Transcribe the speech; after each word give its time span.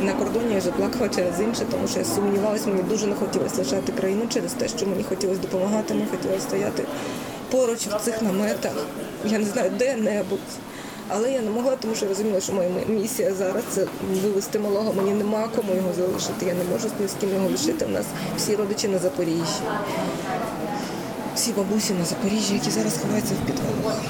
На 0.00 0.12
кордоні 0.12 0.54
я 0.54 0.58
вже 0.58 0.70
плакала 0.70 1.08
через 1.08 1.40
інше, 1.40 1.62
тому 1.70 1.88
що 1.88 1.98
я 1.98 2.04
сумнівалася, 2.04 2.68
мені 2.68 2.82
дуже 2.82 3.06
не 3.06 3.14
хотілося 3.14 3.56
лишати 3.58 3.92
країну 3.92 4.22
через 4.28 4.52
те, 4.52 4.68
що 4.68 4.86
мені 4.86 5.02
хотілося 5.02 5.40
допомагати, 5.40 5.94
мені 5.94 6.06
хотілося 6.10 6.40
стояти 6.40 6.84
поруч 7.50 7.86
в 7.86 8.00
цих 8.04 8.22
наметах. 8.22 8.72
Я 9.24 9.38
не 9.38 9.44
знаю, 9.44 9.70
де-небудь. 9.78 10.38
Але 11.08 11.32
я 11.32 11.40
не 11.40 11.50
могла, 11.50 11.76
тому 11.76 11.94
що 11.94 12.04
я 12.04 12.08
розуміла, 12.08 12.40
що 12.40 12.52
моя 12.52 12.70
місія 12.88 13.34
зараз 13.34 13.62
це 13.70 13.86
вивезти 14.22 14.58
малого. 14.58 14.92
Мені 14.92 15.12
нема 15.12 15.48
кому 15.56 15.74
його 15.74 15.92
залишити. 15.96 16.46
Я 16.46 16.54
не 16.54 16.64
можу 16.64 16.88
ні 17.00 17.08
з 17.08 17.12
ким 17.20 17.30
його 17.34 17.48
лишити. 17.48 17.84
У 17.84 17.88
нас 17.88 18.06
всі 18.36 18.56
родичі 18.56 18.88
на 18.88 18.98
Запоріжжі. 18.98 19.62
Всі 21.34 21.52
бабусі 21.52 21.94
на 21.94 22.04
Запоріжжі, 22.04 22.54
які 22.54 22.70
зараз 22.70 22.98
ховаються 23.02 23.34
в 23.34 23.46
підвалах. 23.46 24.00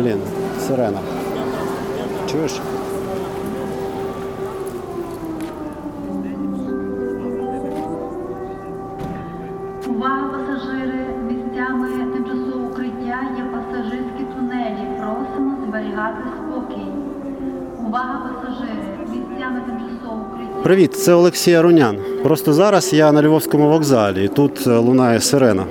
Блін, 0.00 0.18
сирена. 0.68 0.98
Чуєш? 2.30 2.52
Увага, 9.88 10.28
пасажири! 10.28 11.06
Місцями 11.28 11.88
тимчасового 12.12 12.68
укриття 12.70 13.18
є 13.36 13.44
пасажирські 13.52 14.24
тунелі. 14.36 14.86
Просимо 14.98 15.56
зберігати 15.68 16.22
спокій. 16.36 16.86
Увага, 17.86 18.20
пасажири! 18.28 18.98
Місцями 19.00 19.60
тимчасового 19.66 20.26
укриття. 20.32 20.62
Привіт, 20.62 20.94
це 20.94 21.12
Олексій 21.14 21.54
Арунян. 21.54 21.96
Просто 22.22 22.52
зараз 22.52 22.92
я 22.92 23.12
на 23.12 23.22
Львовському 23.22 23.68
вокзалі 23.68 24.24
і 24.24 24.28
тут 24.28 24.66
е, 24.66 24.70
лунає 24.70 25.20
сирена. 25.20 25.64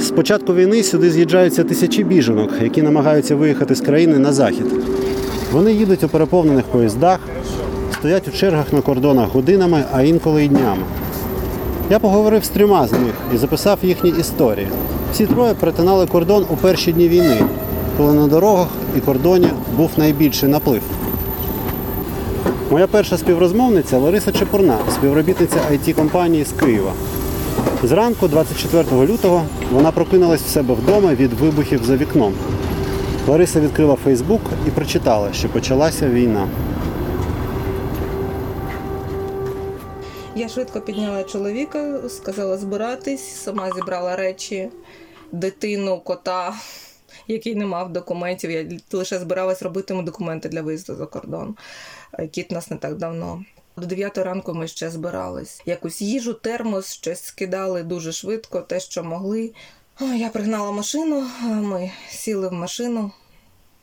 З 0.00 0.10
початку 0.10 0.54
війни 0.54 0.82
сюди 0.82 1.10
з'їжджаються 1.10 1.64
тисячі 1.64 2.04
біженок, 2.04 2.50
які 2.62 2.82
намагаються 2.82 3.36
виїхати 3.36 3.74
з 3.74 3.80
країни 3.80 4.18
на 4.18 4.32
захід. 4.32 4.66
Вони 5.52 5.72
їдуть 5.72 6.04
у 6.04 6.08
переповнених 6.08 6.64
поїздах, 6.64 7.20
стоять 7.92 8.28
у 8.28 8.30
чергах 8.30 8.72
на 8.72 8.80
кордонах 8.80 9.28
годинами, 9.28 9.84
а 9.92 10.02
інколи 10.02 10.44
й 10.44 10.48
днями. 10.48 10.82
Я 11.90 11.98
поговорив 11.98 12.44
з 12.44 12.48
трьома 12.48 12.86
з 12.86 12.92
них 12.92 13.14
і 13.34 13.36
записав 13.36 13.78
їхні 13.82 14.10
історії. 14.10 14.68
Всі 15.12 15.26
троє 15.26 15.54
перетинали 15.54 16.06
кордон 16.06 16.46
у 16.50 16.56
перші 16.56 16.92
дні 16.92 17.08
війни, 17.08 17.42
коли 17.96 18.12
на 18.12 18.26
дорогах 18.26 18.68
і 18.96 19.00
кордоні 19.00 19.48
був 19.76 19.90
найбільший 19.96 20.48
наплив. 20.48 20.82
Моя 22.70 22.86
перша 22.86 23.18
співрозмовниця 23.18 23.98
Лариса 23.98 24.32
Чепурна, 24.32 24.78
співробітниця 24.94 25.56
it 25.72 25.92
компанії 25.92 26.44
з 26.44 26.52
Києва. 26.52 26.92
Зранку, 27.86 28.28
24 28.28 29.06
лютого, 29.06 29.46
вона 29.70 29.92
прокинулась 29.92 30.42
в 30.42 30.48
себе 30.48 30.74
вдома 30.74 31.14
від 31.14 31.32
вибухів 31.32 31.84
за 31.84 31.96
вікном. 31.96 32.34
Лариса 33.26 33.60
відкрила 33.60 33.96
Фейсбук 33.96 34.40
і 34.68 34.70
прочитала, 34.70 35.32
що 35.32 35.48
почалася 35.48 36.08
війна. 36.08 36.48
Я 40.36 40.48
швидко 40.48 40.80
підняла 40.80 41.24
чоловіка, 41.24 42.08
сказала 42.08 42.58
збиратись, 42.58 43.36
сама 43.36 43.70
зібрала 43.72 44.16
речі, 44.16 44.68
дитину, 45.32 46.00
кота, 46.04 46.54
який 47.28 47.54
не 47.54 47.66
мав 47.66 47.92
документів. 47.92 48.50
Я 48.50 48.66
лише 48.92 49.18
збиралась 49.18 49.62
робити 49.62 49.94
йому 49.94 50.06
документи 50.06 50.48
для 50.48 50.62
виїзду 50.62 50.94
за 50.94 51.06
кордон. 51.06 51.54
Кіт 52.30 52.50
нас 52.50 52.70
не 52.70 52.76
так 52.76 52.96
давно. 52.96 53.44
До 53.76 53.86
9 53.86 54.18
ранку 54.18 54.54
ми 54.54 54.68
ще 54.68 54.90
збирались. 54.90 55.62
Якусь 55.66 56.02
їжу, 56.02 56.34
термос, 56.34 56.92
щось 56.92 57.24
скидали 57.24 57.82
дуже 57.82 58.12
швидко, 58.12 58.60
те, 58.60 58.80
що 58.80 59.04
могли. 59.04 59.52
Я 60.00 60.28
пригнала 60.28 60.72
машину, 60.72 61.26
ми 61.42 61.92
сіли 62.10 62.48
в 62.48 62.52
машину, 62.52 63.10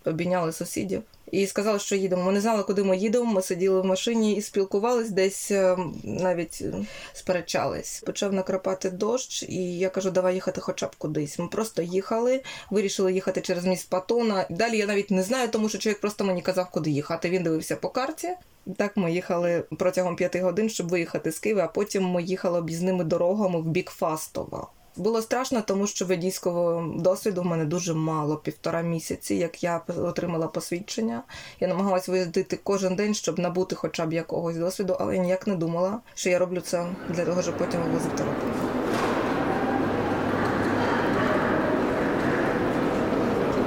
обійняли 0.05 0.51
сусідів. 0.51 1.03
І 1.31 1.47
сказали, 1.47 1.79
що 1.79 1.95
їдемо. 1.95 2.23
Ми 2.23 2.31
не 2.31 2.41
знали, 2.41 2.63
куди 2.63 2.83
ми 2.83 2.97
їдемо. 2.97 3.33
Ми 3.33 3.41
сиділи 3.41 3.81
в 3.81 3.85
машині 3.85 4.35
і 4.35 4.41
спілкувались, 4.41 5.09
десь 5.09 5.51
е, 5.51 5.77
навіть 6.03 6.59
е, 6.61 6.73
сперечались. 7.13 8.03
Почав 8.05 8.33
накрапати 8.33 8.89
дощ, 8.89 9.43
і 9.43 9.77
я 9.77 9.89
кажу, 9.89 10.11
давай 10.11 10.33
їхати 10.33 10.61
хоча 10.61 10.87
б 10.87 10.95
кудись. 10.95 11.39
Ми 11.39 11.47
просто 11.47 11.81
їхали, 11.81 12.43
вирішили 12.69 13.13
їхати 13.13 13.41
через 13.41 13.65
міст 13.65 13.89
Патона. 13.89 14.45
Далі 14.49 14.77
я 14.77 14.85
навіть 14.85 15.11
не 15.11 15.23
знаю, 15.23 15.47
тому 15.47 15.69
що 15.69 15.77
чоловік 15.77 16.01
просто 16.01 16.23
мені 16.23 16.41
казав, 16.41 16.69
куди 16.71 16.89
їхати. 16.89 17.29
Він 17.29 17.43
дивився 17.43 17.75
по 17.75 17.89
карті. 17.89 18.29
Так 18.77 18.97
ми 18.97 19.11
їхали 19.11 19.63
протягом 19.77 20.15
п'яти 20.15 20.41
годин, 20.41 20.69
щоб 20.69 20.89
виїхати 20.89 21.31
з 21.31 21.39
Києва, 21.39 21.63
а 21.63 21.67
потім 21.67 22.03
ми 22.03 22.23
їхали 22.23 22.59
об'їзними 22.59 23.03
дорогами 23.03 23.61
в 23.61 23.65
бік 23.65 23.89
Фастова. 23.89 24.67
Було 24.95 25.21
страшно, 25.21 25.61
тому 25.61 25.87
що 25.87 26.05
водійського 26.05 26.93
досвіду 26.97 27.41
в 27.41 27.45
мене 27.45 27.65
дуже 27.65 27.93
мало 27.93 28.37
півтора 28.37 28.81
місяці, 28.81 29.35
як 29.35 29.63
я 29.63 29.81
отримала 29.87 30.47
посвідчення. 30.47 31.23
Я 31.59 31.67
намагалась 31.67 32.07
виїздити 32.07 32.59
кожен 32.63 32.95
день, 32.95 33.13
щоб 33.13 33.39
набути 33.39 33.75
хоча 33.75 34.05
б 34.05 34.13
якогось 34.13 34.57
досвіду, 34.57 34.97
але 34.99 35.15
я 35.15 35.21
ніяк 35.21 35.47
не 35.47 35.55
думала, 35.55 35.99
що 36.15 36.29
я 36.29 36.39
роблю 36.39 36.61
це 36.61 36.87
для 37.09 37.25
того, 37.25 37.41
щоб 37.41 37.57
потім 37.57 37.81
вивозити 37.81 38.23
роботу. 38.23 38.47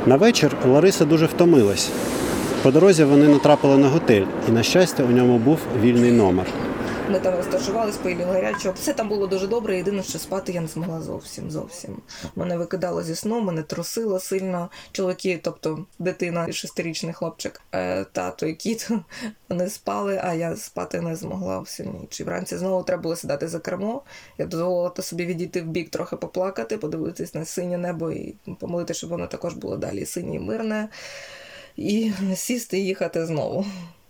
На 0.06 0.16
вечір 0.16 0.56
Лариса 0.66 1.04
дуже 1.04 1.26
втомилась. 1.26 1.90
По 2.66 2.72
дорозі 2.72 3.04
вони 3.04 3.28
натрапили 3.28 3.78
на 3.78 3.88
готель, 3.88 4.26
і, 4.48 4.50
на 4.50 4.62
щастя, 4.62 5.04
у 5.04 5.08
ньому 5.08 5.38
був 5.38 5.58
вільний 5.80 6.12
номер. 6.12 6.46
Ми 7.10 7.20
там 7.20 7.34
розташувались, 7.34 7.96
поїли 7.96 8.24
гарячого. 8.24 8.74
Все 8.74 8.92
там 8.92 9.08
було 9.08 9.26
дуже 9.26 9.46
добре. 9.46 9.76
Єдине, 9.76 10.02
що 10.02 10.18
спати 10.18 10.52
я 10.52 10.60
не 10.60 10.68
змогла 10.68 11.00
зовсім. 11.00 11.50
Зовсім 11.50 11.96
мене 12.36 12.56
викидало 12.56 13.02
зі 13.02 13.14
сну, 13.14 13.40
мене 13.40 13.62
трусило 13.62 14.20
сильно. 14.20 14.70
Чоловіки, 14.92 15.40
тобто 15.42 15.84
дитина, 15.98 16.52
шестирічний 16.52 17.12
хлопчик, 17.12 17.60
е, 17.72 18.04
тато 18.12 18.46
і 18.46 18.54
кіт, 18.54 18.88
вони 19.48 19.68
спали, 19.68 20.20
а 20.24 20.34
я 20.34 20.56
спати 20.56 21.00
не 21.00 21.16
змогла 21.16 21.58
всю 21.58 21.90
ніч. 21.90 22.20
І 22.20 22.24
вранці 22.24 22.56
знову 22.56 22.82
треба 22.82 23.02
було 23.02 23.16
сідати 23.16 23.48
за 23.48 23.58
кермо. 23.58 24.02
Я 24.38 24.46
дозволила 24.46 24.92
собі 25.00 25.26
відійти 25.26 25.62
в 25.62 25.66
бік, 25.66 25.90
трохи 25.90 26.16
поплакати, 26.16 26.78
подивитись 26.78 27.34
на 27.34 27.44
синє 27.44 27.78
небо 27.78 28.10
і 28.10 28.34
помолити, 28.60 28.94
щоб 28.94 29.10
воно 29.10 29.26
також 29.26 29.54
було 29.54 29.76
далі 29.76 30.06
синє 30.06 30.36
і 30.36 30.38
мирне. 30.38 30.88
І 31.76 32.12
сісти 32.34 32.78
і 32.78 32.84
їхати 32.84 33.26
знову. 33.26 33.66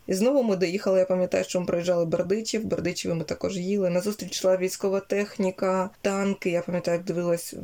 І 0.07 0.15
знову 0.15 0.43
ми 0.43 0.57
доїхали. 0.57 0.99
Я 0.99 1.05
пам'ятаю, 1.05 1.45
що 1.45 1.61
ми 1.61 1.67
проїжджали 1.67 2.05
Бердичів. 2.05 2.65
Бердичеві 2.65 3.15
ми 3.15 3.25
також 3.25 3.59
їли. 3.59 3.91
Назустріч 3.91 4.31
йшла 4.33 4.57
військова 4.57 5.01
техніка, 5.01 5.91
танки. 6.03 6.51
Я 6.51 6.63
пам'ятаю, 6.63 6.97
як 6.97 7.07
дивилась 7.07 7.55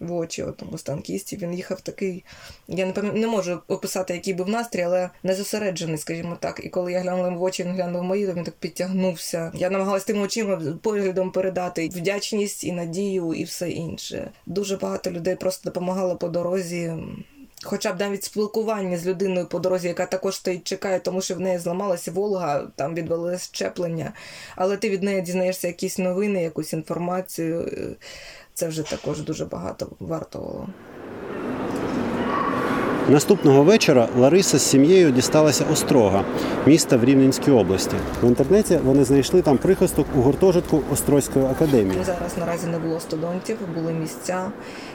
в- 0.00 0.12
очі 0.12 0.42
одному 0.42 0.78
з 0.78 0.82
танкістів. 0.82 1.38
Він 1.38 1.54
їхав 1.54 1.80
такий. 1.80 2.24
Я 2.68 2.86
не 2.86 2.92
пам'ятаю, 2.92 3.20
не 3.22 3.28
можу 3.28 3.58
описати, 3.68 4.14
який 4.14 4.34
був 4.34 4.48
настрій, 4.48 4.82
але 4.82 5.10
не 5.22 5.34
зосереджений, 5.34 5.98
скажімо 5.98 6.36
так. 6.40 6.60
І 6.64 6.68
коли 6.68 6.92
я 6.92 7.00
глянула 7.00 7.28
в 7.28 7.42
очі, 7.42 7.62
він 7.64 7.72
глянув 7.72 8.02
мої, 8.02 8.26
то 8.26 8.32
він 8.32 8.44
так 8.44 8.54
підтягнувся. 8.54 9.52
Я 9.54 9.70
намагалась 9.70 10.04
тим 10.04 10.22
очима 10.22 10.62
поглядом 10.82 11.30
передати 11.32 11.88
вдячність 11.88 12.64
і 12.64 12.72
надію, 12.72 13.34
і 13.34 13.44
все 13.44 13.70
інше. 13.70 14.30
Дуже 14.46 14.76
багато 14.76 15.10
людей 15.10 15.36
просто 15.36 15.70
допомагало 15.70 16.16
по 16.16 16.28
дорозі. 16.28 16.92
Хоча 17.64 17.92
б 17.92 18.00
навіть 18.00 18.24
спілкування 18.24 18.98
з 18.98 19.06
людиною 19.06 19.46
по 19.46 19.58
дорозі, 19.58 19.88
яка 19.88 20.06
також 20.06 20.36
стоїть, 20.36 20.64
чекає, 20.64 21.00
тому 21.00 21.20
що 21.22 21.34
в 21.34 21.40
неї 21.40 21.58
зламалася 21.58 22.10
Волга, 22.12 22.62
там 22.76 22.94
відвалилось 22.94 23.48
щеплення. 23.52 24.12
Але 24.56 24.76
ти 24.76 24.90
від 24.90 25.02
неї 25.02 25.22
дізнаєшся 25.22 25.66
якісь 25.66 25.98
новини, 25.98 26.42
якусь 26.42 26.72
інформацію. 26.72 27.70
Це 28.54 28.68
вже 28.68 28.82
також 28.82 29.20
дуже 29.20 29.44
багато 29.44 29.88
вартувало. 30.00 30.68
Наступного 33.08 33.62
вечора 33.62 34.08
Лариса 34.18 34.58
з 34.58 34.62
сім'єю 34.62 35.10
дісталася 35.10 35.64
Острога, 35.72 36.24
міста 36.66 36.96
в 36.96 37.04
Рівненській 37.04 37.50
області. 37.50 37.96
В 38.22 38.26
інтернеті 38.26 38.78
вони 38.84 39.04
знайшли 39.04 39.42
там 39.42 39.58
прихисток 39.58 40.06
у 40.16 40.20
гуртожитку 40.20 40.82
Острозької 40.92 41.44
академії. 41.44 42.00
Зараз 42.04 42.32
наразі 42.38 42.66
не 42.66 42.78
було 42.78 43.00
студентів, 43.00 43.56
були 43.74 43.92
місця, 43.92 44.50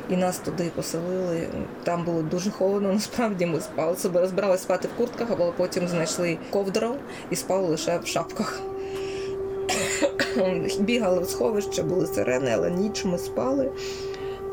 і 0.09 0.15
нас 0.15 0.37
туди 0.37 0.71
поселили. 0.75 1.47
Там 1.83 2.03
було 2.03 2.21
дуже 2.21 2.51
холодно. 2.51 2.93
Насправді 2.93 3.45
ми 3.45 3.59
спали 3.59 3.95
себе 3.95 4.27
збиралися 4.27 4.63
спати 4.63 4.87
в 4.87 4.97
куртках, 4.97 5.27
але 5.39 5.51
потім 5.51 5.87
знайшли 5.87 6.37
ковдру 6.51 6.95
і 7.29 7.35
спали 7.35 7.67
лише 7.67 7.97
в 7.97 8.07
шапках. 8.07 8.61
Бігали 10.79 11.19
в 11.19 11.29
сховище, 11.29 11.83
були 11.83 12.07
сирени, 12.07 12.51
але 12.53 12.71
ніч 12.71 13.05
ми 13.05 13.17
спали. 13.17 13.71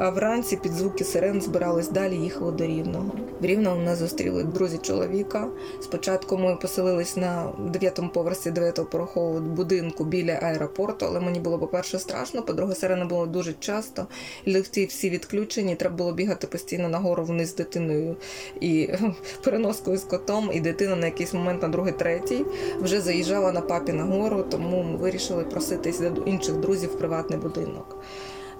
А 0.02 0.10
вранці 0.10 0.56
під 0.56 0.72
звуки 0.72 1.04
сирен 1.04 1.40
збирались 1.40 1.88
далі, 1.88 2.16
їхали 2.16 2.52
до 2.52 2.66
Рівного. 2.66 3.12
В 3.40 3.44
Рівному 3.44 3.82
нас 3.82 3.98
зустріли 3.98 4.44
друзі 4.44 4.78
чоловіка. 4.78 5.48
Спочатку 5.80 6.38
ми 6.38 6.56
поселились 6.56 7.16
на 7.16 7.52
дев'ятому 7.58 8.08
поверсі 8.08 8.50
дев'ятого 8.50 8.88
порохового 8.88 9.40
будинку 9.40 10.04
біля 10.04 10.32
аеропорту, 10.32 11.06
але 11.06 11.20
мені 11.20 11.40
було, 11.40 11.58
по-перше, 11.58 11.98
страшно, 11.98 12.42
по-друге, 12.42 12.74
сирени 12.74 13.04
було 13.04 13.26
дуже 13.26 13.52
часто. 13.52 14.06
Ліфти 14.46 14.86
всі 14.86 15.10
відключені, 15.10 15.76
треба 15.76 15.96
було 15.96 16.12
бігати 16.12 16.46
постійно 16.46 16.88
нагору 16.88 17.24
вниз 17.24 17.48
з 17.48 17.54
дитиною 17.54 18.16
і 18.60 18.88
переноскою 19.44 19.98
з 19.98 20.04
котом, 20.04 20.50
і 20.52 20.60
дитина 20.60 20.96
на 20.96 21.06
якийсь 21.06 21.34
момент 21.34 21.62
на 21.62 21.68
другий, 21.68 21.92
третій 21.92 22.44
вже 22.80 23.00
заїжджала 23.00 23.52
на 23.52 23.60
папі 23.60 23.92
на 23.92 24.04
гору, 24.04 24.44
тому 24.50 24.82
ми 24.82 24.96
вирішили 24.96 25.44
проситись 25.44 26.00
до 26.00 26.22
інших 26.22 26.54
друзів 26.54 26.90
в 26.90 26.98
приватний 26.98 27.38
будинок. 27.38 27.96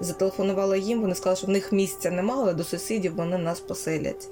Зателефонувала 0.01 0.77
їм, 0.77 1.01
вони 1.01 1.15
сказали, 1.15 1.35
що 1.35 1.47
в 1.47 1.49
них 1.49 1.71
місця 1.71 2.11
немає, 2.11 2.41
але 2.41 2.53
до 2.53 2.63
сусідів 2.63 3.15
вони 3.15 3.37
нас 3.37 3.59
поселять. 3.59 4.27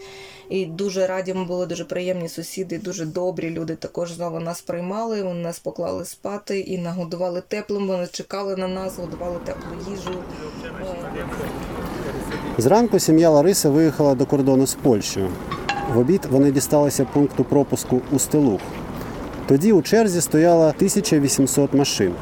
І 0.49 0.65
дуже 0.65 1.07
раді 1.07 1.33
ми 1.33 1.45
були, 1.45 1.65
дуже 1.65 1.85
приємні 1.85 2.29
сусіди, 2.29 2.77
дуже 2.77 3.05
добрі 3.05 3.49
люди. 3.49 3.75
Також 3.75 4.11
знову 4.11 4.39
нас 4.39 4.61
приймали, 4.61 5.23
вони 5.23 5.41
нас 5.41 5.59
поклали 5.59 6.05
спати 6.05 6.59
і 6.59 6.77
нагодували 6.77 7.41
теплим. 7.47 7.87
Вони 7.87 8.07
чекали 8.11 8.55
на 8.55 8.67
нас, 8.67 8.97
годували 8.97 9.37
теплу 9.45 9.91
їжу. 9.91 10.19
Е, 10.65 11.29
Зранку 12.57 12.99
сім'я 12.99 13.29
Лариси 13.29 13.69
виїхала 13.69 14.15
до 14.15 14.25
кордону 14.25 14.67
з 14.67 14.73
Польщею. 14.73 15.29
В 15.93 15.97
обід 15.97 16.21
вони 16.31 16.51
дісталися 16.51 17.05
пункту 17.13 17.43
пропуску 17.43 18.01
у 18.11 18.19
Стелух. 18.19 18.61
Тоді 19.47 19.71
у 19.73 19.81
черзі 19.81 20.21
стояло 20.21 20.63
1800 20.63 21.73
машин. 21.73 22.13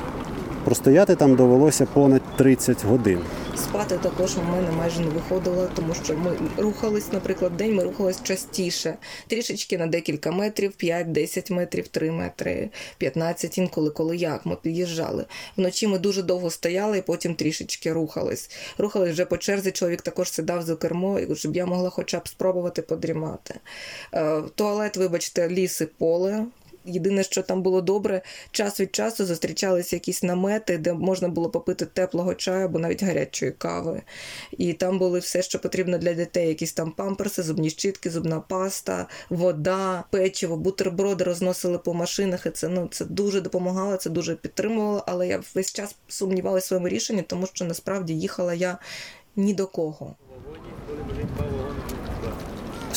Простояти 0.67 1.15
там 1.15 1.35
довелося 1.35 1.85
понад 1.85 2.21
30 2.37 2.85
годин. 2.85 3.19
Спати 3.55 3.97
також 3.97 4.37
у 4.37 4.41
мене 4.51 4.71
майже 4.71 4.99
не 4.99 5.07
виходило, 5.07 5.69
тому 5.75 5.93
що 6.03 6.17
ми 6.17 6.37
рухались, 6.57 7.11
наприклад, 7.11 7.57
день 7.57 7.75
ми 7.75 7.83
рухались 7.83 8.23
частіше, 8.23 8.97
трішечки 9.27 9.77
на 9.77 9.87
декілька 9.87 10.31
метрів, 10.31 10.71
5-10 10.83 11.53
метрів, 11.53 11.87
3 11.87 12.11
метри, 12.11 12.69
15, 12.97 13.57
інколи 13.57 13.89
коли 13.89 14.17
як 14.17 14.45
ми 14.45 14.55
під'їжджали. 14.55 15.25
Вночі 15.57 15.87
ми 15.87 15.99
дуже 15.99 16.23
довго 16.23 16.49
стояли 16.49 16.97
і 16.97 17.01
потім 17.01 17.35
трішечки 17.35 17.93
рухались. 17.93 18.51
Рухались 18.77 19.11
вже 19.11 19.25
по 19.25 19.37
черзі. 19.37 19.71
Чоловік 19.71 20.01
також 20.01 20.31
сідав 20.31 20.61
за 20.61 20.75
кермо, 20.75 21.19
щоб 21.33 21.55
я 21.55 21.65
могла 21.65 21.89
хоча 21.89 22.19
б 22.19 22.27
спробувати 22.27 22.81
подрімати. 22.81 23.55
Е, 24.13 24.41
Туалет, 24.55 24.97
вибачте, 24.97 25.49
ліс 25.49 25.81
і 25.81 25.85
поле. 25.85 26.45
Єдине, 26.87 27.23
що 27.23 27.41
там 27.41 27.61
було 27.61 27.81
добре, 27.81 28.21
час 28.51 28.79
від 28.79 28.95
часу 28.95 29.25
зустрічалися 29.25 29.95
якісь 29.95 30.23
намети, 30.23 30.77
де 30.77 30.93
можна 30.93 31.27
було 31.27 31.49
попити 31.49 31.85
теплого 31.85 32.35
чаю 32.35 32.65
або 32.65 32.79
навіть 32.79 33.03
гарячої 33.03 33.51
кави. 33.51 34.01
І 34.51 34.73
там 34.73 34.99
були 34.99 35.19
все, 35.19 35.41
що 35.41 35.59
потрібно 35.59 35.97
для 35.97 36.13
дітей: 36.13 36.47
якісь 36.47 36.73
там 36.73 36.91
памперси, 36.91 37.43
зубні 37.43 37.69
щітки, 37.69 38.09
зубна 38.09 38.39
паста, 38.39 39.07
вода, 39.29 40.03
печиво, 40.11 40.57
бутерброди 40.57 41.23
розносили 41.23 41.77
по 41.77 41.93
машинах. 41.93 42.45
І 42.45 42.49
це 42.49 42.67
ну 42.67 42.87
це 42.91 43.05
дуже 43.05 43.41
допомагало, 43.41 43.97
це 43.97 44.09
дуже 44.09 44.35
підтримувало. 44.35 45.03
Але 45.07 45.27
я 45.27 45.43
весь 45.55 45.73
час 45.73 45.95
сумнівалася 46.07 46.65
в 46.65 46.67
своєму 46.67 46.87
рішенні, 46.87 47.21
тому 47.21 47.47
що 47.47 47.65
насправді 47.65 48.13
їхала 48.13 48.53
я 48.53 48.77
ні 49.35 49.53
до 49.53 49.67
кого. 49.67 50.15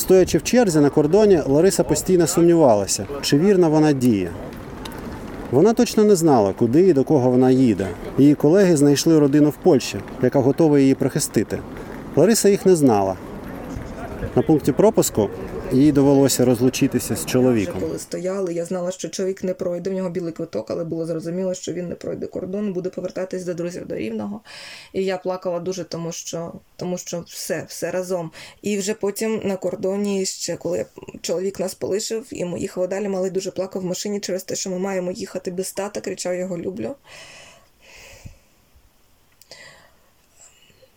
Стоячи 0.01 0.39
в 0.39 0.43
черзі 0.43 0.81
на 0.81 0.91
кордоні, 0.91 1.41
Лариса 1.47 1.85
постійно 1.85 2.27
сумнівалася, 2.27 3.07
чи 3.23 3.39
вірно 3.39 3.71
вона 3.71 3.93
діє. 3.93 4.31
Вона 5.51 5.73
точно 5.73 6.05
не 6.05 6.17
знала, 6.17 6.53
куди 6.59 6.81
і 6.81 6.93
до 6.93 7.05
кого 7.05 7.31
вона 7.31 7.51
їде. 7.51 7.87
Її 8.19 8.35
колеги 8.35 8.77
знайшли 8.77 9.19
родину 9.19 9.51
в 9.51 9.57
Польщі, 9.57 9.99
яка 10.23 10.39
готова 10.39 10.79
її 10.79 10.95
прихистити. 10.95 11.59
Лариса 12.17 12.49
їх 12.49 12.67
не 12.67 12.77
знала. 12.77 13.15
На 14.37 14.43
пункті 14.43 14.73
пропуску 14.73 15.29
їй 15.73 15.93
довелося 15.93 16.45
розлучитися 16.45 17.17
з 17.17 17.27
чоловіком. 17.27 17.81
Коли 17.81 17.99
стояли, 17.99 18.55
я 18.55 18.65
знала, 18.65 18.91
що 18.91 19.09
чоловік 19.09 19.45
не 19.45 19.55
пройде. 19.55 19.91
В 19.91 19.93
нього 19.93 20.11
білий 20.11 20.33
квиток, 20.33 20.71
але 20.71 20.85
було 20.85 21.07
зрозуміло, 21.07 21.55
що 21.55 21.73
він 21.73 21.89
не 21.89 21.95
пройде 21.95 22.27
кордон, 22.27 22.73
буде 22.73 22.91
повертатись 22.91 23.45
до 23.45 23.55
друзів 23.55 23.87
до 23.87 23.97
рівного. 23.97 24.41
І 24.93 25.05
я 25.05 25.19
плакала 25.19 25.61
дуже, 25.61 25.85
тому 25.85 26.13
що 26.13 26.53
тому 26.77 26.99
що 26.99 27.21
все, 27.21 27.65
все 27.69 27.91
разом. 27.91 28.31
І 28.63 28.79
вже 28.79 28.95
потім 28.95 29.41
на 29.45 29.57
кордоні, 29.57 30.27
ще 30.27 30.57
коли 30.57 30.87
чоловік 31.21 31.61
нас 31.61 31.75
полишив, 31.75 32.27
і 32.31 32.45
ми 32.45 32.61
їхали 32.61 32.87
далі, 32.87 33.09
малий 33.09 33.31
дуже 33.31 33.51
плакав 33.51 33.83
в 33.83 33.85
машині 33.85 34.21
через 34.21 34.43
те, 34.43 34.57
що 34.57 34.71
ми 34.71 34.79
маємо 34.79 35.13
їхати 35.13 35.51
без 35.51 35.73
тата, 35.73 36.01
кричав, 36.01 36.35
його 36.35 36.59
люблю. 36.59 36.95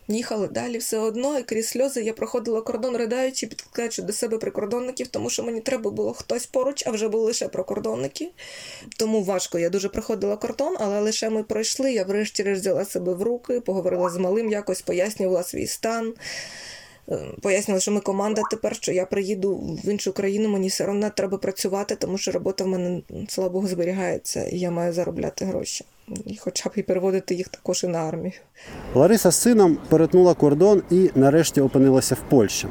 Їхали 0.07 0.47
далі 0.47 0.77
все 0.77 0.97
одно, 0.97 1.39
і 1.39 1.43
крізь 1.43 1.67
сльози 1.67 2.03
я 2.03 2.13
проходила 2.13 2.61
кордон, 2.61 2.97
ridaючи, 2.97 3.47
підкликаючи 3.47 4.01
до 4.01 4.13
себе 4.13 4.37
прикордонників, 4.37 5.07
тому 5.07 5.29
що 5.29 5.43
мені 5.43 5.61
треба 5.61 5.91
було 5.91 6.13
хтось 6.13 6.45
поруч, 6.45 6.83
а 6.87 6.91
вже 6.91 7.07
були 7.07 7.23
лише 7.23 7.47
прикордонники. 7.47 8.31
Тому 8.97 9.23
важко. 9.23 9.59
Я 9.59 9.69
дуже 9.69 9.89
проходила 9.89 10.35
кордон, 10.35 10.75
але 10.79 10.99
лише 10.99 11.29
ми 11.29 11.43
пройшли. 11.43 11.93
Я 11.93 12.03
врешті-решт 12.03 12.61
взяла 12.61 12.85
себе 12.85 13.13
в 13.13 13.21
руки, 13.21 13.59
поговорила 13.59 14.09
з 14.09 14.17
малим, 14.17 14.49
якось 14.49 14.81
пояснювала 14.81 15.43
свій 15.43 15.67
стан. 15.67 16.13
Е, 17.09 17.27
Пояснювала, 17.41 17.81
що 17.81 17.91
ми 17.91 17.99
команда 17.99 18.41
тепер, 18.51 18.75
що 18.75 18.91
я 18.91 19.05
приїду 19.05 19.55
в 19.83 19.89
іншу 19.89 20.13
країну, 20.13 20.49
мені 20.49 20.67
все 20.67 20.87
одно 20.87 21.09
треба 21.09 21.37
працювати, 21.37 21.95
тому 21.95 22.17
що 22.17 22.31
робота 22.31 22.63
в 22.63 22.67
мене, 22.67 23.01
слава 23.29 23.49
Богу, 23.49 23.67
зберігається, 23.67 24.45
і 24.45 24.59
я 24.59 24.71
маю 24.71 24.93
заробляти 24.93 25.45
гроші. 25.45 25.85
І 26.25 26.37
хоча 26.37 26.69
б 26.69 26.71
і 26.75 26.81
переводити 26.81 27.35
їх 27.35 27.47
також 27.47 27.83
і 27.83 27.87
на 27.87 27.99
армію. 27.99 28.33
Лариса 28.95 29.31
з 29.31 29.35
сином 29.35 29.77
перетнула 29.89 30.33
кордон 30.33 30.81
і 30.91 31.09
нарешті 31.15 31.61
опинилася 31.61 32.15
в 32.15 32.29
Польщі. 32.29 32.67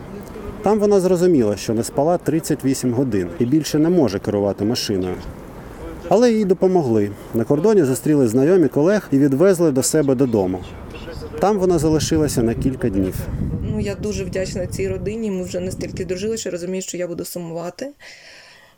Там 0.63 0.79
вона 0.79 1.01
зрозуміла, 1.01 1.57
що 1.57 1.75
не 1.75 1.85
спала 1.85 2.19
38 2.19 2.93
годин 2.93 3.29
і 3.39 3.45
більше 3.45 3.79
не 3.79 3.89
може 3.89 4.19
керувати 4.19 4.65
машиною. 4.65 5.15
Але 6.09 6.33
їй 6.33 6.45
допомогли. 6.45 7.11
На 7.35 7.45
кордоні 7.45 7.85
зустріли 7.85 8.29
знайомі 8.29 8.69
колег 8.69 9.09
і 9.13 9.19
відвезли 9.19 9.73
до 9.73 9.83
себе 9.83 10.15
додому. 10.15 10.61
Там 11.41 11.59
вона 11.59 11.79
залишилася 11.79 12.43
на 12.43 12.55
кілька 12.55 12.89
днів. 12.89 13.15
Ну, 13.63 13.81
я 13.81 13.95
дуже 13.95 14.25
вдячна 14.25 14.67
цій 14.67 14.89
родині. 14.89 15.31
Ми 15.31 15.43
вже 15.45 15.61
настільки 15.61 16.05
дружили, 16.05 16.37
що 16.37 16.51
розумію, 16.51 16.83
що 16.83 16.97
я 16.97 17.09
буду 17.09 17.25
сумувати. 17.25 17.91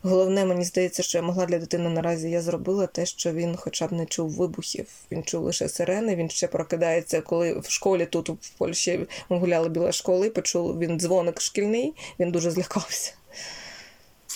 Головне, 0.06 0.44
мені 0.44 0.64
здається, 0.64 1.02
що 1.02 1.18
я 1.18 1.22
могла 1.22 1.46
для 1.46 1.58
дитини 1.58 1.88
наразі 1.88 2.30
я 2.30 2.42
зробила 2.42 2.86
те, 2.86 3.06
що 3.06 3.32
він 3.32 3.56
хоча 3.56 3.86
б 3.86 3.92
не 3.92 4.06
чув 4.06 4.30
вибухів. 4.30 4.86
Він 5.10 5.22
чув 5.24 5.42
лише 5.42 5.68
сирени. 5.68 6.16
Він 6.16 6.30
ще 6.30 6.48
прокидається, 6.48 7.20
коли 7.20 7.58
в 7.60 7.70
школі 7.70 8.06
тут 8.06 8.28
в 8.28 8.50
Польщі 8.58 9.06
ми 9.28 9.38
гуляли 9.38 9.68
біля 9.68 9.92
школи, 9.92 10.30
почув 10.30 10.78
він 10.78 11.00
дзвоник 11.00 11.40
шкільний, 11.40 11.94
він 12.18 12.30
дуже 12.30 12.50
злякався. 12.50 13.12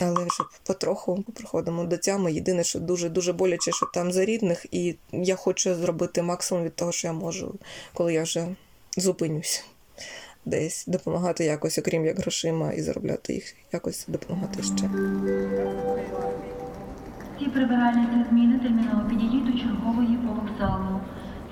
Але 0.01 0.15
вже 0.15 0.45
потроху 0.63 1.25
приходимо 1.35 1.85
до 1.85 1.97
тями. 1.97 2.33
Єдине, 2.33 2.65
що 2.65 2.81
дуже 2.81 3.09
дуже 3.09 3.33
боляче, 3.33 3.73
що 3.73 3.87
там 3.95 4.13
за 4.13 4.25
рідних, 4.25 4.67
і 4.71 4.95
я 5.13 5.37
хочу 5.37 5.75
зробити 5.75 6.23
максимум 6.23 6.65
від 6.65 6.77
того, 6.77 6.93
що 6.93 7.09
я 7.09 7.13
можу, 7.13 7.55
коли 7.95 8.15
я 8.15 8.23
вже 8.23 8.49
зупинюся. 8.97 9.61
Десь 10.49 10.85
допомагати 10.87 11.45
якось, 11.45 11.79
окрім 11.79 12.05
як 12.05 12.19
грошима, 12.19 12.73
і 12.73 12.83
заробляти 12.83 13.33
їх, 13.33 13.55
якось 13.73 14.05
допомагати 14.09 14.63
ще. 14.63 14.91
Всі 17.37 17.51
прибиральниці 17.51 18.31
зміни 18.31 18.59
терміново 18.59 19.09
підійдіть 19.09 19.47
до 19.47 19.59
чергової 19.59 20.19
по 20.27 20.33
вокзалу. 20.33 21.01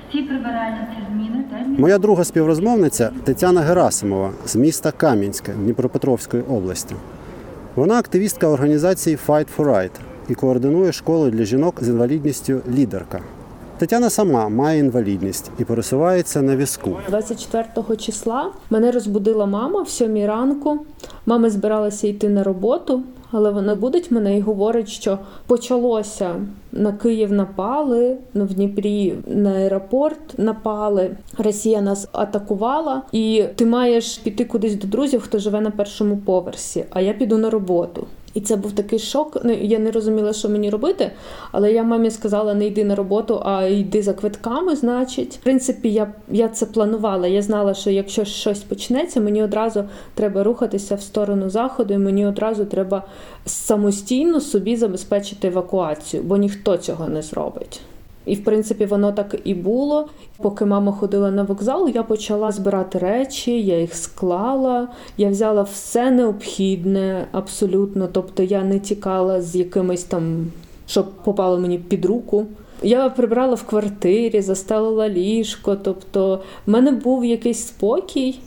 Всі 0.08 0.22
прибиральниці 0.22 0.96
зміни 1.12 1.44
терміново. 1.50 1.81
Моя 1.81 1.98
друга 1.98 2.25
співрозмовниця 2.25 3.10
Тетяна 3.25 3.60
Герасимова 3.60 4.32
з 4.46 4.56
міста 4.56 4.93
Кам'янське 4.93 5.52
Дніпропетровської 5.52 6.43
області. 6.43 6.94
Вона 7.74 7.98
активістка 7.98 8.46
організації 8.46 9.19
Fight 9.26 9.46
for 9.56 9.65
Right 9.65 9.93
і 10.29 10.34
координує 10.34 10.93
школу 10.93 11.31
для 11.31 11.44
жінок 11.44 11.84
з 11.84 11.88
інвалідністю 11.88 12.60
Лідерка. 12.69 13.20
Тетяна 13.79 14.11
сама 14.11 14.49
має 14.49 14.79
інвалідність 14.79 15.51
і 15.59 15.65
пересувається 15.65 16.43
на 16.43 16.56
візку. 16.56 16.97
24 17.09 17.97
числа 17.97 18.51
мене 18.71 18.91
розбудила 18.91 19.47
мама 19.47 19.83
в 19.83 19.89
сьомій 19.89 20.27
ранку. 20.27 20.79
Мама 21.27 21.51
збиралася 21.51 22.06
йти 22.09 22.29
на 22.29 22.43
роботу, 22.43 23.03
але 23.31 23.51
вона 23.51 23.75
будить 23.75 24.11
мене 24.11 24.39
і 24.39 24.41
говорить, 24.41 24.89
що 24.89 25.19
почалося 25.47 26.35
на 26.73 26.93
Київ 26.93 27.33
напали, 27.33 28.17
ну, 28.35 28.45
в 28.45 28.55
Дніпрі 28.55 29.15
на 29.27 29.51
аеропорт 29.51 30.39
напали. 30.39 31.17
Росія 31.39 31.81
нас 31.81 32.09
атакувала, 32.13 33.03
і 33.13 33.45
ти 33.56 33.67
маєш 33.67 34.19
піти 34.19 34.45
кудись 34.45 34.75
до 34.75 34.89
друзів, 34.89 35.21
хто 35.21 35.39
живе 35.39 35.61
на 35.61 35.71
першому 35.71 36.17
поверсі, 36.17 36.85
а 36.91 37.01
я 37.01 37.13
піду 37.13 37.39
на 37.39 37.51
роботу. 37.51 38.06
І 38.36 38.40
це 38.40 38.56
був 38.56 38.72
такий 38.72 38.98
шок. 38.98 39.36
Ну 39.44 39.52
я 39.52 39.78
не 39.78 39.90
розуміла, 39.90 40.32
що 40.32 40.48
мені 40.48 40.70
робити. 40.70 41.10
Але 41.52 41.72
я 41.72 41.82
мамі 41.82 42.10
сказала: 42.10 42.55
не 42.55 42.66
йди 42.66 42.84
на 42.84 42.94
роботу, 42.94 43.43
а 43.44 43.64
йди 43.64 44.02
за 44.02 44.12
квитками. 44.12 44.76
Значить, 44.76 45.34
в 45.34 45.44
принципі, 45.44 45.93
я, 45.93 46.12
я 46.31 46.48
це 46.48 46.66
планувала. 46.66 47.26
Я 47.26 47.43
знала, 47.43 47.74
що 47.74 47.90
якщо 47.90 48.24
щось 48.24 48.60
почнеться, 48.60 49.20
мені 49.20 49.43
одразу 49.43 49.84
треба 50.14 50.43
рухатися 50.43 50.94
в 50.94 51.02
сторону 51.02 51.50
заходу, 51.50 51.94
і 51.94 51.98
мені 51.98 52.26
одразу 52.26 52.64
треба 52.64 53.02
самостійно 53.44 54.40
собі 54.40 54.76
забезпечити 54.76 55.48
евакуацію, 55.48 56.22
бо 56.22 56.36
ніхто 56.36 56.76
цього 56.76 57.08
не 57.08 57.22
зробить. 57.22 57.81
І 58.27 58.35
в 58.35 58.45
принципі 58.45 58.87
воно 58.87 59.13
так 59.13 59.37
і 59.45 59.55
було. 59.55 60.09
Поки 60.39 60.65
мама 60.65 60.93
ходила 60.93 61.31
на 61.31 61.43
вокзал, 61.43 61.89
я 61.95 62.03
почала 62.03 62.53
збирати 62.53 62.99
речі, 62.99 63.63
я 63.63 63.81
їх 63.81 63.95
склала. 63.95 64.89
Я 65.17 65.29
взяла 65.29 65.63
все 65.63 66.11
необхідне 66.11 67.27
абсолютно. 67.33 68.09
Тобто 68.13 68.43
я 68.43 68.65
не 68.65 68.79
тікала 68.79 69.43
з 69.43 69.56
якимись 69.56 70.05
там, 70.05 70.47
щоб 70.87 71.13
попало 71.13 71.59
мені 71.59 71.79
під 71.79 72.05
руку. 72.05 72.47
Я 72.83 73.09
прибрала 73.09 73.55
в 73.55 73.63
квартирі, 73.63 74.41
застелила 74.41 75.09
ліжко. 75.09 75.77
Тобто, 75.77 76.41
в 76.67 76.71
мене 76.71 76.91
був 76.91 77.25
якийсь 77.25 77.67
спокій. 77.67 78.39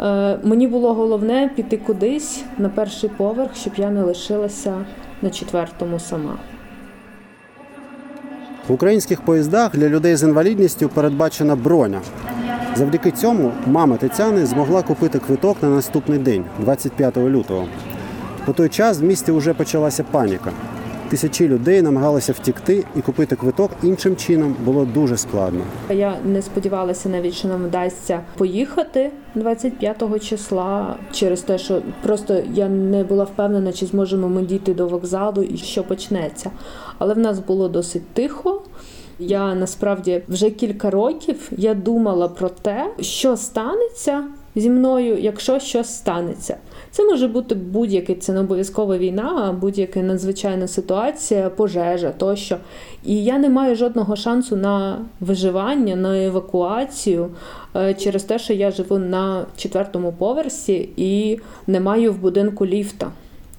Е, 0.00 0.38
Мені 0.42 0.66
було 0.66 0.94
головне 0.94 1.50
піти 1.56 1.76
кудись 1.76 2.44
на 2.58 2.68
перший 2.68 3.10
поверх, 3.16 3.56
щоб 3.56 3.72
я 3.76 3.90
не 3.90 4.02
лишилася 4.02 4.84
на 5.22 5.30
четвертому 5.30 5.98
сама. 5.98 6.38
В 8.68 8.72
українських 8.72 9.20
поїздах 9.20 9.76
для 9.76 9.88
людей 9.88 10.16
з 10.16 10.22
інвалідністю 10.22 10.88
передбачена 10.88 11.56
броня. 11.56 12.00
Завдяки 12.76 13.10
цьому 13.10 13.52
мама 13.66 13.96
Тетяни 13.96 14.46
змогла 14.46 14.82
купити 14.82 15.18
квиток 15.18 15.56
на 15.62 15.68
наступний 15.68 16.18
день, 16.18 16.44
25 16.58 17.16
лютого. 17.16 17.66
У 18.46 18.52
той 18.52 18.68
час 18.68 19.00
в 19.00 19.04
місті 19.04 19.32
вже 19.32 19.54
почалася 19.54 20.04
паніка. 20.10 20.52
Тисячі 21.12 21.48
людей 21.48 21.82
намагалися 21.82 22.32
втікти 22.32 22.84
і 22.96 23.00
купити 23.00 23.36
квиток 23.36 23.70
іншим 23.82 24.16
чином 24.16 24.56
було 24.64 24.84
дуже 24.84 25.16
складно. 25.16 25.60
Я 25.90 26.16
не 26.24 26.42
сподівалася 26.42 27.08
навіть, 27.08 27.34
що 27.34 27.48
нам 27.48 27.64
вдасться 27.64 28.20
поїхати 28.36 29.10
25-го 29.36 30.18
числа 30.18 30.96
через 31.12 31.40
те, 31.40 31.58
що 31.58 31.82
просто 32.02 32.42
я 32.54 32.68
не 32.68 33.04
була 33.04 33.24
впевнена, 33.24 33.72
чи 33.72 33.86
зможемо 33.86 34.28
ми 34.28 34.42
дійти 34.42 34.74
до 34.74 34.86
вокзалу 34.86 35.42
і 35.42 35.56
що 35.56 35.84
почнеться. 35.84 36.50
Але 36.98 37.14
в 37.14 37.18
нас 37.18 37.38
було 37.38 37.68
досить 37.68 38.08
тихо. 38.12 38.62
Я 39.18 39.54
насправді 39.54 40.22
вже 40.28 40.50
кілька 40.50 40.90
років 40.90 41.48
я 41.50 41.74
думала 41.74 42.28
про 42.28 42.48
те, 42.48 42.90
що 43.00 43.36
станеться 43.36 44.24
зі 44.54 44.70
мною, 44.70 45.18
якщо 45.18 45.58
щось 45.58 45.94
станеться. 45.94 46.56
Це 46.92 47.04
може 47.04 47.28
бути 47.28 47.54
будь-який, 47.54 48.16
це 48.16 48.32
не 48.32 48.40
обов'язкова 48.40 48.98
війна, 48.98 49.56
будь-яка 49.60 50.00
надзвичайна 50.00 50.68
ситуація, 50.68 51.50
пожежа 51.50 52.10
тощо. 52.10 52.56
І 53.04 53.24
я 53.24 53.38
не 53.38 53.48
маю 53.48 53.76
жодного 53.76 54.16
шансу 54.16 54.56
на 54.56 54.98
виживання, 55.20 55.96
на 55.96 56.24
евакуацію 56.24 57.28
е, 57.76 57.94
через 57.94 58.24
те, 58.24 58.38
що 58.38 58.52
я 58.52 58.70
живу 58.70 58.98
на 58.98 59.46
четвертому 59.56 60.12
поверсі 60.18 60.88
і 60.96 61.38
не 61.66 61.80
маю 61.80 62.12
в 62.12 62.18
будинку 62.18 62.66
ліфта. 62.66 63.10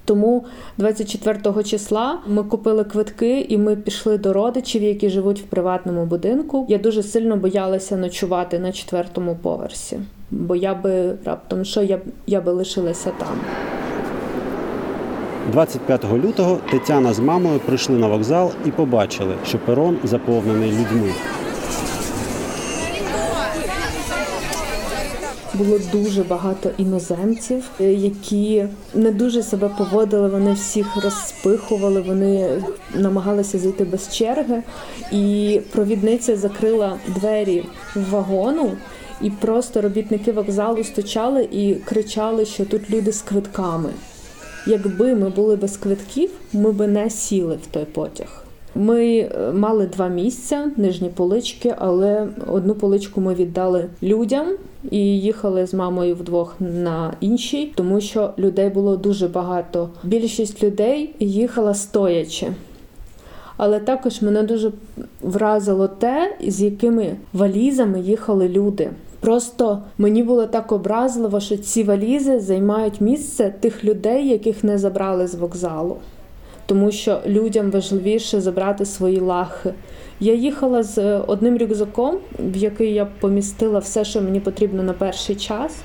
Тому 0.04 0.44
24 0.78 1.64
числа 1.64 2.18
ми 2.26 2.44
купили 2.44 2.84
квитки 2.84 3.40
і 3.40 3.58
ми 3.58 3.76
пішли 3.76 4.18
до 4.18 4.32
родичів, 4.32 4.82
які 4.82 5.08
живуть 5.08 5.40
в 5.40 5.44
приватному 5.44 6.04
будинку. 6.06 6.66
Я 6.68 6.78
дуже 6.78 7.02
сильно 7.02 7.36
боялася 7.36 7.96
ночувати 7.96 8.58
на 8.58 8.72
четвертому 8.72 9.38
поверсі, 9.42 10.00
бо 10.30 10.56
я 10.56 10.74
би 10.74 11.14
раптом 11.24 11.64
що 11.64 11.82
я, 11.82 12.00
я 12.26 12.40
би 12.40 12.52
лишилася 12.52 13.12
там. 13.18 13.40
25 15.52 16.04
лютого 16.24 16.58
Тетяна 16.70 17.12
з 17.12 17.18
мамою 17.18 17.60
прийшли 17.66 17.98
на 17.98 18.06
вокзал 18.06 18.52
і 18.66 18.70
побачили, 18.70 19.34
що 19.46 19.58
перон 19.58 19.98
заповнений 20.04 20.70
людьми. 20.70 21.12
Було 25.58 25.78
дуже 25.92 26.22
багато 26.22 26.70
іноземців, 26.78 27.64
е, 27.80 27.92
які 27.92 28.66
не 28.94 29.10
дуже 29.10 29.42
себе 29.42 29.70
поводили. 29.78 30.28
Вони 30.28 30.52
всіх 30.52 31.04
розпихували, 31.04 32.00
вони 32.00 32.62
намагалися 32.94 33.58
зайти 33.58 33.84
без 33.84 34.16
черги. 34.16 34.62
І 35.12 35.60
провідниця 35.72 36.36
закрила 36.36 36.98
двері 37.08 37.64
вагону, 38.10 38.72
і 39.22 39.30
просто 39.30 39.80
робітники 39.80 40.32
вокзалу 40.32 40.84
стучали 40.84 41.48
і 41.52 41.74
кричали, 41.74 42.44
що 42.44 42.64
тут 42.64 42.90
люди 42.90 43.12
з 43.12 43.22
квитками. 43.22 43.90
Якби 44.66 45.14
ми 45.14 45.28
були 45.28 45.56
без 45.56 45.76
квитків, 45.76 46.30
ми 46.52 46.72
би 46.72 46.86
не 46.86 47.10
сіли 47.10 47.58
в 47.62 47.66
той 47.66 47.84
потяг. 47.84 48.43
Ми 48.74 49.16
е, 49.16 49.52
мали 49.52 49.86
два 49.86 50.08
місця, 50.08 50.70
нижні 50.76 51.08
полички, 51.08 51.74
але 51.78 52.28
одну 52.46 52.74
поличку 52.74 53.20
ми 53.20 53.34
віддали 53.34 53.86
людям 54.02 54.46
і 54.90 54.98
їхали 55.20 55.66
з 55.66 55.74
мамою 55.74 56.14
вдвох 56.14 56.54
на 56.60 57.14
іншій, 57.20 57.72
тому 57.74 58.00
що 58.00 58.30
людей 58.38 58.68
було 58.68 58.96
дуже 58.96 59.28
багато. 59.28 59.88
Більшість 60.04 60.62
людей 60.62 61.14
їхала 61.20 61.74
стоячи. 61.74 62.46
Але 63.56 63.80
також 63.80 64.22
мене 64.22 64.42
дуже 64.42 64.72
вразило 65.22 65.88
те, 65.88 66.36
з 66.46 66.62
якими 66.62 67.16
валізами 67.32 68.00
їхали 68.00 68.48
люди. 68.48 68.90
Просто 69.20 69.78
мені 69.98 70.22
було 70.22 70.46
так 70.46 70.72
образливо, 70.72 71.40
що 71.40 71.56
ці 71.56 71.82
валізи 71.82 72.40
займають 72.40 73.00
місце 73.00 73.54
тих 73.60 73.84
людей, 73.84 74.28
яких 74.28 74.64
не 74.64 74.78
забрали 74.78 75.26
з 75.26 75.34
вокзалу. 75.34 75.96
Тому 76.66 76.92
що 76.92 77.20
людям 77.26 77.70
важливіше 77.70 78.40
забрати 78.40 78.84
свої 78.84 79.20
лахи. 79.20 79.74
Я 80.20 80.34
їхала 80.34 80.82
з 80.82 80.98
е, 80.98 81.20
одним 81.26 81.58
рюкзаком, 81.58 82.16
в 82.38 82.56
який 82.56 82.94
я 82.94 83.06
помістила 83.20 83.78
все, 83.78 84.04
що 84.04 84.20
мені 84.20 84.40
потрібно 84.40 84.82
на 84.82 84.92
перший 84.92 85.36
час: 85.36 85.76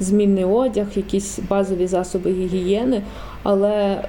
змінний 0.00 0.44
одяг, 0.44 0.86
якісь 0.94 1.38
базові 1.48 1.86
засоби 1.86 2.32
гігієни. 2.32 3.02
Але 3.42 3.72
е, 3.72 4.04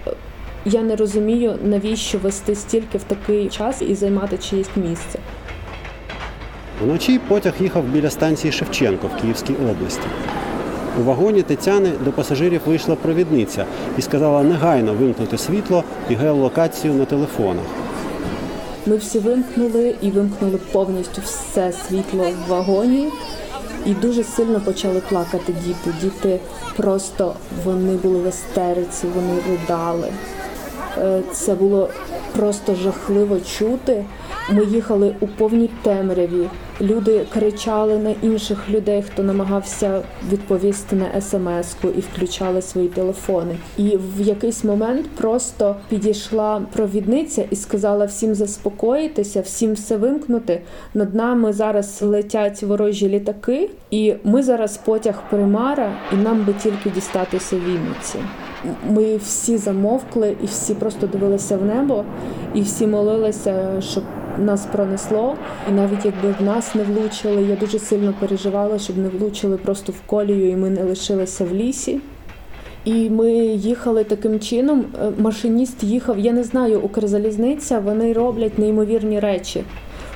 я 0.65 0.81
не 0.81 0.95
розумію, 0.95 1.55
навіщо 1.63 2.17
вести 2.17 2.55
стільки 2.55 2.97
в 2.97 3.03
такий 3.03 3.49
час 3.49 3.81
і 3.81 3.95
займати 3.95 4.37
чиєсь 4.37 4.69
місце. 4.75 5.19
Вночі 6.81 7.19
потяг 7.27 7.53
їхав 7.59 7.83
біля 7.83 8.09
станції 8.09 8.51
Шевченко 8.51 9.07
в 9.07 9.21
Київській 9.21 9.53
області. 9.71 10.07
У 10.99 11.03
вагоні 11.03 11.41
Тетяни 11.41 11.91
до 12.05 12.11
пасажирів 12.11 12.61
вийшла 12.65 12.95
провідниця 12.95 13.65
і 13.97 14.01
сказала 14.01 14.43
негайно 14.43 14.93
вимкнути 14.93 15.37
світло 15.37 15.83
і 16.09 16.15
геолокацію 16.15 16.93
на 16.93 17.05
телефонах. 17.05 17.65
Ми 18.85 18.97
всі 18.97 19.19
вимкнули 19.19 19.95
і 20.01 20.09
вимкнули 20.11 20.59
повністю 20.71 21.21
все 21.25 21.71
світло 21.71 22.25
в 22.45 22.49
вагоні. 22.49 23.07
І 23.85 23.93
дуже 23.93 24.23
сильно 24.23 24.59
почали 24.59 25.01
плакати 25.09 25.53
діти. 25.65 25.93
Діти 26.01 26.39
просто 26.77 27.33
вони 27.65 27.93
були 27.95 28.19
в 28.19 28.27
естериці, 28.27 29.07
вони 29.15 29.33
ридали. 29.49 30.07
Е, 30.97 31.21
Це 31.31 31.55
було 31.55 31.89
просто 32.35 32.75
жахливо 32.75 33.39
чути. 33.39 34.05
Ми 34.49 34.65
їхали 34.65 35.15
у 35.19 35.27
повній 35.27 35.69
темряві. 35.81 36.49
Люди 36.81 37.25
кричали 37.33 37.97
на 37.97 38.13
інших 38.21 38.69
людей, 38.69 39.01
хто 39.01 39.23
намагався 39.23 40.01
відповісти 40.31 40.95
на 40.95 41.21
смс-ку 41.21 41.87
і 41.87 41.99
включали 41.99 42.61
свої 42.61 42.87
телефони. 42.87 43.55
І 43.77 43.97
в 44.17 44.21
якийсь 44.21 44.63
момент 44.63 45.09
просто 45.09 45.75
підійшла 45.89 46.61
провідниця 46.73 47.45
і 47.49 47.55
сказала 47.55 48.05
всім 48.05 48.35
заспокоїтися, 48.35 49.41
всім 49.41 49.73
все 49.73 49.97
вимкнути. 49.97 50.61
Над 50.93 51.15
нами 51.15 51.53
зараз 51.53 52.01
летять 52.01 52.63
ворожі 52.63 53.09
літаки, 53.09 53.69
і 53.91 54.13
ми 54.23 54.43
зараз 54.43 54.77
потяг 54.77 55.23
примара, 55.29 55.91
і 56.13 56.15
нам 56.15 56.45
би 56.45 56.53
тільки 56.53 56.89
дістатися 56.89 57.55
Вінниці. 57.55 58.19
Ми 58.89 59.17
всі 59.17 59.57
замовкли 59.57 60.35
і 60.43 60.45
всі 60.45 60.73
просто 60.73 61.07
дивилися 61.07 61.57
в 61.57 61.65
небо, 61.65 62.03
і 62.53 62.61
всі 62.61 62.87
молилися, 62.87 63.81
щоб 63.81 64.03
нас 64.37 64.65
пронесло. 64.65 65.35
І 65.69 65.71
навіть 65.71 66.05
якби 66.05 66.35
в 66.39 66.43
нас 66.43 66.75
не 66.75 66.83
влучили, 66.83 67.43
я 67.43 67.55
дуже 67.55 67.79
сильно 67.79 68.13
переживала, 68.19 68.79
щоб 68.79 68.97
не 68.97 69.09
влучили 69.09 69.57
просто 69.57 69.91
в 69.91 70.01
колію, 70.05 70.49
і 70.49 70.55
ми 70.55 70.69
не 70.69 70.83
лишилися 70.83 71.45
в 71.45 71.53
лісі. 71.53 71.99
І 72.85 73.09
ми 73.09 73.31
їхали 73.45 74.03
таким 74.03 74.39
чином. 74.39 74.85
Е, 75.01 75.11
Машиніст 75.17 75.83
їхав. 75.83 76.19
Я 76.19 76.31
не 76.31 76.43
знаю, 76.43 76.79
Укрзалізниця 76.79 77.79
вони 77.79 78.13
роблять 78.13 78.59
неймовірні 78.59 79.19
речі. 79.19 79.63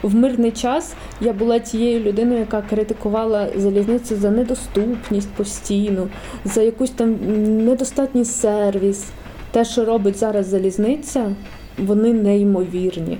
В 0.01 0.15
мирний 0.15 0.51
час 0.51 0.93
я 1.21 1.33
була 1.33 1.59
тією 1.59 1.99
людиною, 1.99 2.39
яка 2.39 2.61
критикувала 2.61 3.47
залізницю 3.55 4.15
за 4.15 4.31
недоступність 4.31 5.29
постійно, 5.29 6.07
за 6.45 6.61
якусь 6.61 6.89
там 6.89 7.15
недостатній 7.65 8.25
сервіс. 8.25 9.05
Те, 9.51 9.65
що 9.65 9.85
робить 9.85 10.17
зараз 10.17 10.47
залізниця, 10.47 11.35
вони 11.77 12.13
неймовірні. 12.13 13.17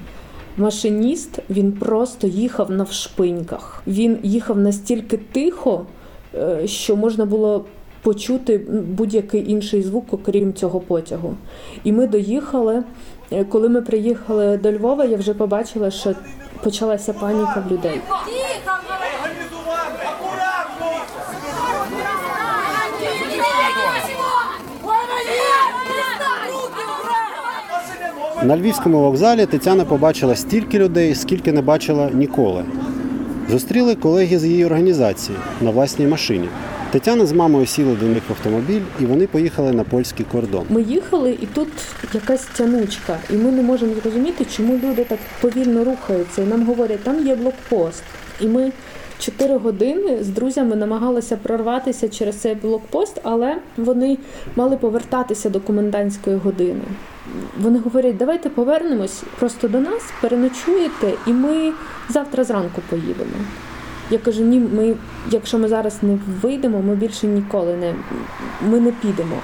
Машиніст 0.57 1.39
він 1.49 1.71
просто 1.71 2.27
їхав 2.27 2.71
на 2.71 2.83
вшпиньках. 2.83 3.81
Він 3.87 4.19
їхав 4.23 4.57
настільки 4.57 5.17
тихо, 5.17 5.85
е, 6.35 6.67
що 6.67 6.95
можна 6.95 7.25
було 7.25 7.65
почути 8.01 8.57
будь-який 8.87 9.51
інший 9.51 9.81
звук, 9.81 10.13
окрім 10.13 10.53
цього 10.53 10.79
потягу. 10.79 11.35
І 11.83 11.91
ми 11.91 12.07
доїхали. 12.07 12.83
Е, 13.31 13.43
Коли 13.45 13.69
ми 13.69 13.81
приїхали 13.81 14.57
до 14.57 14.71
Львова, 14.71 15.05
я 15.05 15.17
вже 15.17 15.33
побачила, 15.33 15.91
що 15.91 16.15
почалася 16.63 17.13
паніка 17.13 17.63
в 17.67 17.71
людей. 17.71 18.01
Організувати! 18.09 18.76
На 28.47 28.57
львівському 28.57 28.99
вокзалі 28.99 29.45
Тетяна 29.45 29.85
побачила 29.85 30.35
стільки 30.35 30.79
людей, 30.79 31.15
скільки 31.15 31.51
не 31.51 31.61
бачила 31.61 32.09
ніколи. 32.13 32.63
Зустріли 33.49 33.95
колеги 33.95 34.39
з 34.39 34.45
її 34.45 34.65
організації 34.65 35.37
на 35.61 35.71
власній 35.71 36.07
машині. 36.07 36.49
Тетяна 36.91 37.25
з 37.25 37.33
мамою 37.33 37.65
сіли 37.65 37.95
до 37.95 38.05
них 38.05 38.23
в 38.29 38.31
автомобіль 38.31 38.81
і 38.99 39.05
вони 39.05 39.27
поїхали 39.27 39.71
на 39.71 39.83
польський 39.83 40.25
кордон. 40.31 40.65
Ми 40.69 40.81
їхали, 40.81 41.37
і 41.41 41.45
тут 41.45 41.67
якась 42.13 42.45
тянучка, 42.45 43.17
і 43.29 43.33
ми 43.33 43.51
не 43.51 43.61
можемо 43.61 43.93
зрозуміти, 44.01 44.45
чому 44.45 44.73
люди 44.73 45.03
так 45.03 45.19
повільно 45.41 45.83
рухаються. 45.83 46.41
І 46.41 46.45
нам 46.45 46.65
говорять, 46.65 47.03
там 47.03 47.27
є 47.27 47.35
блокпост. 47.35 48.03
І 48.41 48.47
ми 48.47 48.71
чотири 49.19 49.57
години 49.57 50.23
з 50.23 50.27
друзями 50.27 50.75
намагалися 50.75 51.37
прорватися 51.37 52.09
через 52.09 52.35
цей 52.35 52.55
блокпост, 52.55 53.21
але 53.23 53.57
вони 53.77 54.17
мали 54.55 54.77
повертатися 54.77 55.49
до 55.49 55.59
комендантської 55.59 56.37
години. 56.37 56.81
Вони 57.61 57.79
говорять, 57.79 58.17
давайте 58.17 58.49
повернемось 58.49 59.23
просто 59.39 59.67
до 59.67 59.79
нас, 59.79 60.03
переночуєте, 60.21 61.13
і 61.27 61.33
ми 61.33 61.73
завтра 62.09 62.43
зранку 62.43 62.81
поїдемо. 62.89 63.31
Я 64.09 64.17
кажу: 64.17 64.43
ні, 64.43 64.59
ми, 64.59 64.95
якщо 65.29 65.59
ми 65.59 65.67
зараз 65.67 65.97
не 66.01 66.17
вийдемо, 66.41 66.81
ми 66.81 66.95
більше 66.95 67.27
ніколи 67.27 67.75
не 67.75 67.93
ми 68.69 68.79
не 68.79 68.91
підемо. 68.91 69.35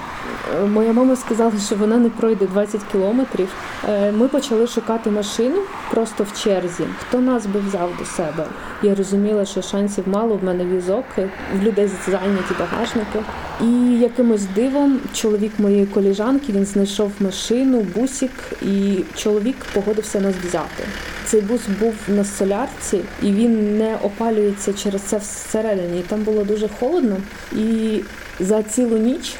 Е, 0.52 0.66
Моя 0.66 0.94
мама 0.94 1.16
сказала, 1.16 1.52
що 1.66 1.76
вона 1.76 1.98
не 1.98 2.10
пройде 2.10 2.46
20 2.46 2.82
кілометрів. 2.92 3.48
Е, 3.90 4.12
Ми 4.12 4.28
почали 4.28 4.68
шукати 4.68 5.10
машину 5.10 5.56
просто 5.92 6.24
в 6.24 6.44
черзі. 6.44 6.84
Хто 7.00 7.20
нас 7.22 7.46
би 7.46 7.60
взяв 7.60 7.90
до 8.00 8.06
себе? 8.06 8.46
Я 8.84 8.96
розуміла, 8.96 9.46
що 9.46 9.62
шансів 9.62 10.04
мало. 10.08 10.36
В 10.36 10.44
мене 10.44 10.66
візок, 10.66 11.06
е, 11.18 11.30
в 11.60 11.64
людей 11.64 11.90
зайняті 12.06 12.54
багажники. 12.60 13.20
І 13.62 14.00
якимось 14.00 14.46
дивом 14.56 15.00
чоловік 15.14 15.52
моєї 15.58 15.86
коліжанки 15.86 16.52
він 16.54 16.66
знайшов 16.66 17.12
машину, 17.20 17.82
бусик, 17.96 18.32
і 18.62 19.04
чоловік 19.16 19.56
погодився 19.74 20.22
нас 20.22 20.36
взяти. 20.44 20.84
Цей 21.26 21.42
бус 21.42 21.62
був 21.80 21.94
на 22.08 22.24
солярці, 22.26 23.02
і 23.22 23.32
він 23.32 23.78
не 23.78 23.96
опалюється 24.04 24.74
через 24.74 25.02
це 25.02 25.18
всередині. 25.18 26.00
І 26.00 26.04
Там 26.04 26.22
було 26.22 26.44
дуже 26.44 26.70
холодно. 26.80 27.18
І 27.52 28.00
за 28.40 28.64
цілу 28.64 28.98
ніч 28.98 29.36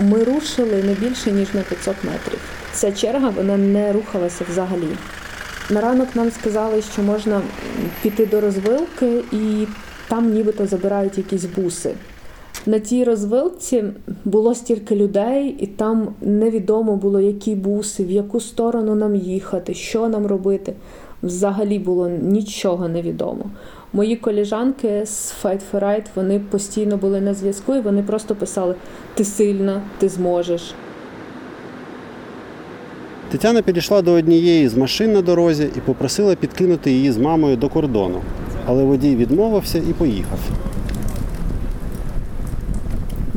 ми 0.00 0.24
рушили 0.24 0.82
не 0.82 0.94
більше 0.94 1.32
ніж 1.32 1.54
на 1.54 1.62
500 1.62 1.96
метрів. 2.04 2.38
Ця 2.72 2.92
черга 2.92 3.28
вона 3.28 3.56
не 3.56 3.92
рухалася 3.92 4.44
взагалі. 4.50 4.88
На 5.70 5.80
ранок 5.80 6.08
нам 6.14 6.30
сказали, 6.30 6.82
що 6.92 7.02
можна 7.02 7.42
піти 8.02 8.26
до 8.26 8.40
розвилки, 8.40 9.22
і 9.32 9.66
там 10.08 10.32
нібито 10.32 10.66
забирають 10.66 11.18
якісь 11.18 11.44
буси. 11.44 11.94
На 12.66 12.78
тій 12.78 13.04
розвилці 13.04 13.84
було 14.24 14.54
стільки 14.54 14.96
людей, 14.96 15.56
і 15.60 15.66
там 15.66 16.08
невідомо 16.20 16.96
було, 16.96 17.20
які 17.20 17.54
буси, 17.54 18.04
в 18.04 18.10
яку 18.10 18.40
сторону 18.40 18.94
нам 18.94 19.14
їхати, 19.14 19.74
що 19.74 20.08
нам 20.08 20.26
робити. 20.26 20.72
Взагалі 21.22 21.78
було 21.78 22.08
нічого 22.08 22.88
невідомо. 22.88 23.44
Мої 23.92 24.16
коліжанки 24.16 25.06
з 25.06 25.34
Fight 25.42 25.60
for 25.72 25.80
Right, 25.80 26.04
вони 26.14 26.38
постійно 26.38 26.96
були 26.96 27.20
на 27.20 27.34
зв'язку, 27.34 27.74
і 27.74 27.80
вони 27.80 28.02
просто 28.02 28.34
писали: 28.34 28.74
Ти 29.14 29.24
сильна, 29.24 29.82
ти 29.98 30.08
зможеш. 30.08 30.74
Тетяна 33.30 33.62
підійшла 33.62 34.02
до 34.02 34.12
однієї 34.12 34.68
з 34.68 34.76
машин 34.76 35.12
на 35.12 35.22
дорозі 35.22 35.68
і 35.76 35.80
попросила 35.80 36.34
підкинути 36.34 36.90
її 36.90 37.12
з 37.12 37.18
мамою 37.18 37.56
до 37.56 37.68
кордону. 37.68 38.20
Але 38.66 38.84
водій 38.84 39.16
відмовився 39.16 39.78
і 39.78 39.92
поїхав. 39.92 40.38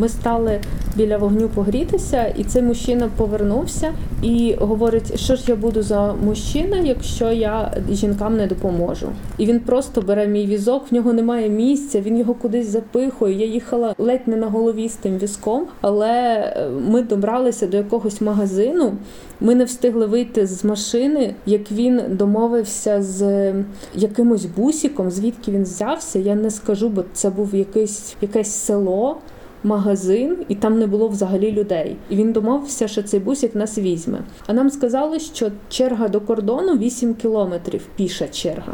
Ми 0.02 0.10
стали 0.10 0.60
біля 0.96 1.18
вогню 1.18 1.50
погрітися, 1.50 2.34
і 2.38 2.44
цей 2.44 2.62
мужчина 2.62 3.10
повернувся 3.18 3.94
і 4.22 4.56
говорить, 4.60 5.20
що 5.20 5.36
ж 5.36 5.44
я 5.48 5.56
буду 5.56 5.82
за 5.82 6.14
мужчина, 6.14 6.78
якщо 6.78 7.32
я 7.32 7.74
жінкам 7.92 8.38
не 8.38 8.48
допоможу. 8.48 9.08
І 9.38 9.46
він 9.46 9.60
просто 9.60 10.02
бере 10.02 10.28
мій 10.28 10.46
візок, 10.46 10.92
в 10.92 10.94
нього 10.94 11.14
немає 11.14 11.50
місця, 11.50 12.02
він 12.02 12.18
його 12.18 12.34
кудись 12.34 12.68
запихує. 12.68 13.36
Я 13.36 13.46
їхала 13.46 13.96
ледь 13.98 14.28
не 14.28 14.36
на 14.36 14.48
голові 14.48 14.90
з 14.90 14.94
тим 14.94 15.18
візком, 15.18 15.68
але 15.82 16.10
е, 16.10 16.70
ми 16.90 17.02
добралися 17.02 17.68
до 17.68 17.78
якогось 17.78 18.22
магазину. 18.22 18.94
Ми 19.40 19.56
не 19.56 19.64
встигли 19.64 20.06
вийти 20.06 20.48
з 20.48 20.66
машини, 20.66 21.36
як 21.46 21.72
він 21.72 22.02
домовився 22.10 23.02
з 23.02 23.54
якимось 23.96 24.46
бусіком, 24.46 25.12
звідки 25.12 25.52
він 25.52 25.64
взявся. 25.64 26.20
Я 26.20 26.36
не 26.36 26.52
скажу, 26.52 26.90
бо 26.90 27.04
це 27.14 27.30
був 27.30 27.56
якийсь 27.56 28.16
якесь 28.22 28.52
село 28.52 29.18
магазин, 29.64 30.38
і 30.48 30.56
там 30.56 30.80
не 30.80 30.88
було 30.88 31.08
взагалі 31.08 31.52
людей. 31.52 31.96
І 32.10 32.16
він 32.16 32.32
домовився, 32.32 32.88
що 32.88 33.04
цей 33.04 33.20
бусик 33.20 33.56
нас 33.56 33.78
візьме. 33.78 34.20
А 34.48 34.54
нам 34.54 34.70
сказали, 34.70 35.20
що 35.20 35.52
черга 35.70 36.08
до 36.08 36.22
кордону 36.22 36.78
8 36.78 37.14
кілометрів, 37.14 37.88
піша 37.96 38.28
черга. 38.28 38.74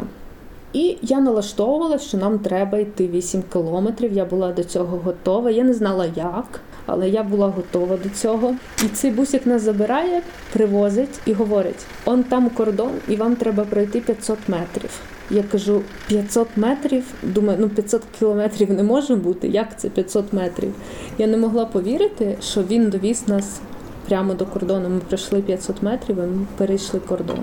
І 0.72 0.96
я 1.02 1.20
налаштовувала, 1.20 1.98
що 1.98 2.18
нам 2.18 2.38
треба 2.38 2.78
йти 2.78 3.08
8 3.08 3.42
кілометрів. 3.52 4.12
Я 4.12 4.24
була 4.24 4.52
до 4.52 4.64
цього 4.64 4.96
готова. 5.04 5.50
Я 5.50 5.64
не 5.64 5.74
знала 5.74 6.06
як, 6.16 6.60
але 6.86 7.08
я 7.08 7.22
була 7.22 7.48
готова 7.48 7.96
до 7.96 8.08
цього. 8.08 8.54
І 8.84 8.88
цей 8.88 9.10
бусик 9.10 9.46
нас 9.46 9.62
забирає, 9.62 10.22
привозить 10.52 11.20
і 11.26 11.32
говорить: 11.32 11.86
он 12.04 12.24
там 12.24 12.50
кордон, 12.50 12.92
і 13.08 13.16
вам 13.16 13.36
треба 13.36 13.64
пройти 13.64 14.00
500 14.00 14.38
метрів. 14.48 15.00
Я 15.30 15.42
кажу, 15.42 15.82
500 16.06 16.48
метрів. 16.56 17.04
Думаю, 17.22 17.58
ну 17.60 17.68
500 17.68 18.02
кілометрів 18.18 18.72
не 18.72 18.82
може 18.82 19.16
бути. 19.16 19.48
Як 19.48 19.80
це 19.80 19.88
500 19.88 20.32
метрів? 20.32 20.72
Я 21.18 21.26
не 21.26 21.36
могла 21.36 21.64
повірити, 21.64 22.36
що 22.42 22.62
він 22.62 22.90
довіз 22.90 23.28
нас 23.28 23.60
прямо 24.08 24.34
до 24.34 24.46
кордону. 24.46 24.88
Ми 24.88 25.00
пройшли 25.00 25.42
500 25.42 25.82
метрів, 25.82 26.16
і 26.16 26.20
ми 26.20 26.46
перейшли 26.56 27.00
кордон. 27.00 27.38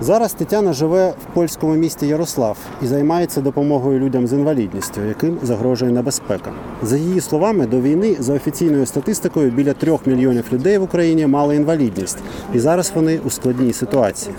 Зараз 0.00 0.32
Тетяна 0.32 0.72
живе 0.72 1.14
в 1.22 1.34
польському 1.34 1.74
місті 1.74 2.06
Ярослав 2.06 2.58
і 2.82 2.86
займається 2.86 3.40
допомогою 3.40 4.00
людям 4.00 4.26
з 4.26 4.32
інвалідністю, 4.32 5.00
яким 5.08 5.38
загрожує 5.42 5.92
небезпека. 5.92 6.52
За 6.82 6.96
її 6.96 7.20
словами, 7.20 7.66
до 7.66 7.80
війни 7.80 8.16
за 8.18 8.34
офіційною 8.34 8.86
статистикою 8.86 9.50
біля 9.50 9.72
трьох 9.72 10.06
мільйонів 10.06 10.44
людей 10.52 10.78
в 10.78 10.82
Україні 10.82 11.26
мали 11.26 11.56
інвалідність, 11.56 12.18
і 12.54 12.58
зараз 12.58 12.92
вони 12.94 13.20
у 13.26 13.30
складній 13.30 13.72
ситуації. 13.72 14.34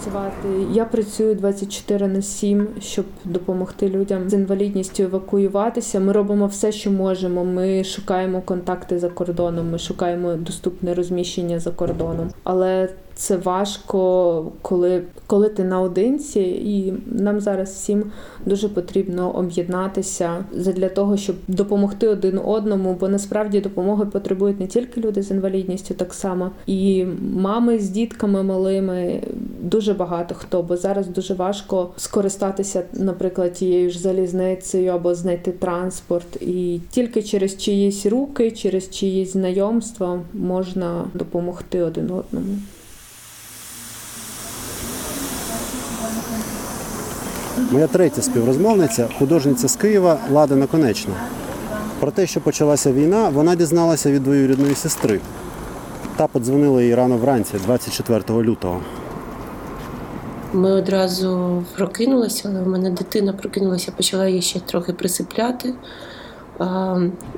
Я 0.72 0.86
працюю 0.86 1.36
24 1.36 2.08
на 2.08 2.22
7, 2.22 2.68
щоб 2.82 3.06
допомогти 3.26 3.90
людям 3.90 4.30
з 4.30 4.34
інвалідністю 4.34 5.04
евакуюватися. 5.04 6.00
Ми 6.00 6.12
робимо 6.12 6.48
все, 6.48 6.72
що 6.72 6.92
можемо. 6.92 7.46
Ми 7.46 7.84
шукаємо 7.84 8.42
контакти 8.42 9.00
за 9.00 9.10
кордоном, 9.10 9.72
ми 9.72 9.80
шукаємо 9.80 10.34
доступне 10.34 10.94
розміщення 10.94 11.60
за 11.60 11.72
кордоном. 11.72 12.30
Але 12.44 12.90
це 13.20 13.38
важко, 13.38 14.52
коли, 14.62 15.02
коли 15.30 15.50
ти 15.50 15.64
наодинці, 15.64 16.40
і 16.42 16.94
нам 17.06 17.42
зараз 17.42 17.70
всім 17.70 18.04
дуже 18.46 18.70
потрібно 18.70 19.32
об'єднатися 19.32 20.46
для 20.54 20.90
того, 20.90 21.18
щоб 21.18 21.36
допомогти 21.48 22.08
один 22.08 22.40
одному, 22.46 22.98
бо 23.00 23.10
насправді 23.10 23.60
допомоги 23.60 24.06
потребують 24.06 24.60
не 24.60 24.68
тільки 24.68 25.02
люди 25.02 25.22
з 25.22 25.32
інвалідністю, 25.32 25.94
так 25.94 26.14
само 26.14 26.52
і 26.68 27.06
мами 27.36 27.80
з 27.80 27.90
дітками 27.90 28.44
малими. 28.44 29.22
Дуже 29.62 29.94
багато 29.94 30.36
хто, 30.36 30.64
бо 30.64 30.78
зараз 30.78 31.08
дуже 31.08 31.34
важко 31.34 31.90
скористатися, 31.98 32.84
наприклад, 32.94 33.54
тією 33.54 33.90
ж 33.90 34.00
залізницею 34.00 34.92
або 34.92 35.16
знайти 35.16 35.52
транспорт. 35.52 36.36
І 36.42 36.80
тільки 36.90 37.24
через 37.24 37.58
чиїсь 37.58 38.06
руки, 38.06 38.52
через 38.52 38.90
чиїсь 38.90 39.34
знайомства 39.34 40.20
можна 40.34 41.06
допомогти 41.14 41.82
один 41.82 42.12
одному. 42.12 42.58
Моя 47.72 47.88
третя 47.88 48.22
співрозмовниця, 48.22 49.08
художниця 49.20 49.68
з 49.68 49.76
Києва 49.76 50.20
Лада 50.32 50.56
Наконечна. 50.56 51.14
Про 52.00 52.12
те, 52.12 52.28
що 52.28 52.42
почалася 52.42 52.92
війна, 52.92 53.30
вона 53.30 53.56
дізналася 53.56 54.12
від 54.12 54.24
двоюрідної 54.24 54.76
сестри. 54.76 55.20
Та 56.16 56.28
подзвонила 56.28 56.82
їй 56.82 56.96
рано 56.96 57.18
вранці, 57.18 57.58
24 57.66 58.44
лютого. 58.44 58.82
Ми 60.54 60.72
одразу 60.72 61.64
прокинулися, 61.78 62.50
але 62.52 62.62
в 62.64 62.68
мене 62.68 62.90
дитина 62.90 63.34
прокинулася, 63.34 63.92
почала 63.92 64.28
її 64.28 64.42
ще 64.42 64.60
трохи 64.60 64.94
присипляти 64.94 65.74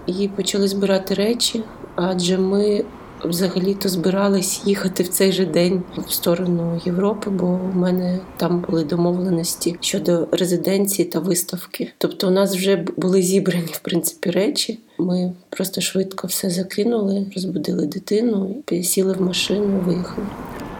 і 0.05 0.27
почали 0.27 0.67
збирати 0.67 1.13
речі, 1.13 1.63
адже 1.95 2.37
ми 2.37 2.83
взагалі-то 3.25 3.89
збирались 3.89 4.61
їхати 4.65 5.03
в 5.03 5.07
цей 5.07 5.31
же 5.31 5.45
день 5.45 5.83
в 6.07 6.13
сторону 6.13 6.81
Європи, 6.85 7.29
бо 7.29 7.45
у 7.45 7.79
мене 7.79 8.19
там 8.37 8.65
були 8.69 8.83
домовленості 8.83 9.75
щодо 9.79 10.27
резиденції 10.31 11.07
та 11.07 11.19
виставки. 11.19 11.91
Тобто, 11.97 12.27
у 12.27 12.31
нас 12.31 12.55
вже 12.55 12.85
були 12.97 13.21
зібрані 13.21 13.71
в 13.71 13.79
принципі 13.79 14.29
речі. 14.29 14.79
Ми 14.97 15.33
просто 15.49 15.81
швидко 15.81 16.27
все 16.27 16.49
закинули, 16.49 17.25
розбудили 17.35 17.85
дитину, 17.85 18.55
сіли 18.83 19.13
в 19.13 19.21
машину, 19.21 19.79
виїхали. 19.85 20.27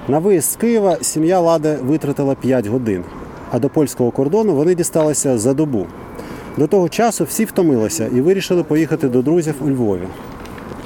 На 0.08 0.20
виїзд 0.20 0.52
з 0.52 0.56
Києва 0.56 0.98
сім'я 1.02 1.40
Лади 1.40 1.78
витратила 1.82 2.36
5 2.36 2.68
годин, 2.68 3.04
а 3.52 3.60
до 3.60 3.70
польського 3.70 4.12
кордону 4.12 4.56
вони 4.56 4.76
дісталися 4.76 5.38
за 5.38 5.54
добу. 5.54 5.88
До 6.58 6.68
того 6.68 6.90
часу 6.90 7.24
всі 7.24 7.46
втомилися 7.46 8.10
і 8.16 8.22
вирішили 8.22 8.64
поїхати 8.64 9.08
до 9.08 9.22
друзів 9.22 9.56
у 9.62 9.70
Львові. 9.70 10.08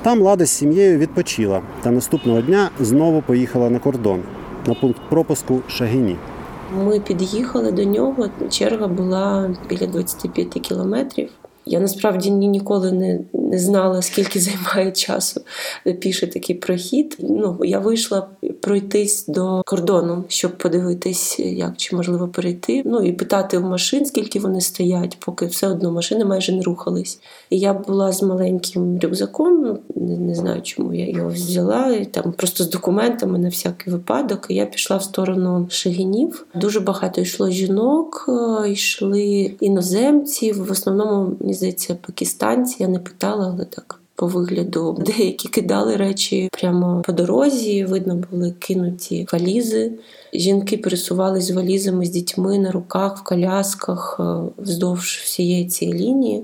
Там 0.06 0.22
Лада 0.22 0.46
з 0.46 0.50
сім'єю 0.50 0.98
відпочила 0.98 1.62
та 1.82 1.91
наступного 1.91 2.41
дня 2.41 2.70
знову 2.80 3.22
поїхала 3.22 3.70
на 3.70 3.80
кордон 3.80 4.24
на 4.68 4.74
пункт 4.74 5.02
пропуску 5.10 5.62
Шагині. 5.68 6.15
Ми 6.86 7.00
під'їхали 7.00 7.72
до 7.72 7.84
нього. 7.84 8.30
Черга 8.50 8.88
була 8.88 9.56
біля 9.70 9.88
25 9.88 10.48
кілометрів. 10.48 11.30
Я 11.65 11.80
насправді 11.80 12.32
ні 12.32 12.47
ніколи 12.47 12.91
не, 12.91 13.19
не 13.34 13.60
знала, 13.60 14.01
скільки 14.01 14.39
займає 14.39 14.91
часу 14.91 15.41
піше 15.99 16.28
такий 16.28 16.56
прохід. 16.56 17.17
Ну, 17.19 17.58
я 17.63 17.80
вийшла 17.80 18.28
пройтись 18.62 19.25
до 19.28 19.63
кордону, 19.65 20.23
щоб 20.28 20.58
подивитись, 20.58 21.39
як 21.39 21.73
чи 21.78 21.95
можливо 21.95 22.28
перейти. 22.28 22.82
Ну 22.86 23.01
і 23.01 23.12
питати 23.12 23.58
в 23.58 23.63
машин, 23.63 24.06
скільки 24.06 24.39
вони 24.39 24.62
стоять, 24.62 25.17
поки 25.25 25.45
все 25.45 25.67
одно 25.67 25.91
машини 25.91 26.25
майже 26.25 26.51
не 26.51 26.62
рухались. 26.62 27.19
І 27.49 27.60
я 27.60 27.73
була 27.73 28.12
з 28.12 28.23
маленьким 28.23 28.99
рюкзаком, 28.99 29.62
ну, 29.62 29.80
не, 29.95 30.17
не 30.17 30.36
знаю, 30.36 30.62
чому 30.62 30.93
я 30.93 31.10
його 31.10 31.30
взяла, 31.30 31.91
і 31.91 32.06
там 32.06 32.32
просто 32.32 32.63
з 32.63 32.69
документами 32.69 33.39
на 33.39 33.49
всякий 33.49 33.93
випадок. 33.93 34.47
І 34.49 34.56
я 34.56 34.65
пішла 34.65 34.97
в 34.97 35.04
сторону 35.04 35.67
Шегинів. 35.69 36.45
Дуже 36.56 36.80
багато 36.80 37.21
йшло 37.21 37.49
жінок, 37.49 38.25
е, 38.30 38.69
йшли 38.71 39.56
іноземці. 39.60 40.51
В 40.51 40.71
основному, 40.71 41.36
здається, 41.56 41.96
пакистанці. 41.96 42.76
Я 42.80 42.88
не 42.88 43.00
питала, 43.00 43.52
але 43.56 43.65
так. 43.65 44.00
По 44.15 44.28
вигляду 44.28 44.98
деякі 45.06 45.50
кидали 45.50 45.96
речі 45.96 46.50
прямо 46.52 47.02
по 47.06 47.12
дорозі. 47.12 47.86
Видно 47.86 48.24
були 48.32 48.52
кинуті 48.52 49.28
валізи. 49.34 49.91
Жінки 50.34 50.78
пересувались 50.78 51.46
з 51.46 51.52
валізами 51.52 52.06
з 52.06 52.10
дітьми 52.10 52.60
на 52.60 52.72
руках, 52.72 53.18
в 53.18 53.24
колясках 53.24 54.18
е, 54.20 54.24
вздовж 54.58 55.22
всієї 55.24 55.68
цієї 55.68 55.98
лінії. 55.98 56.44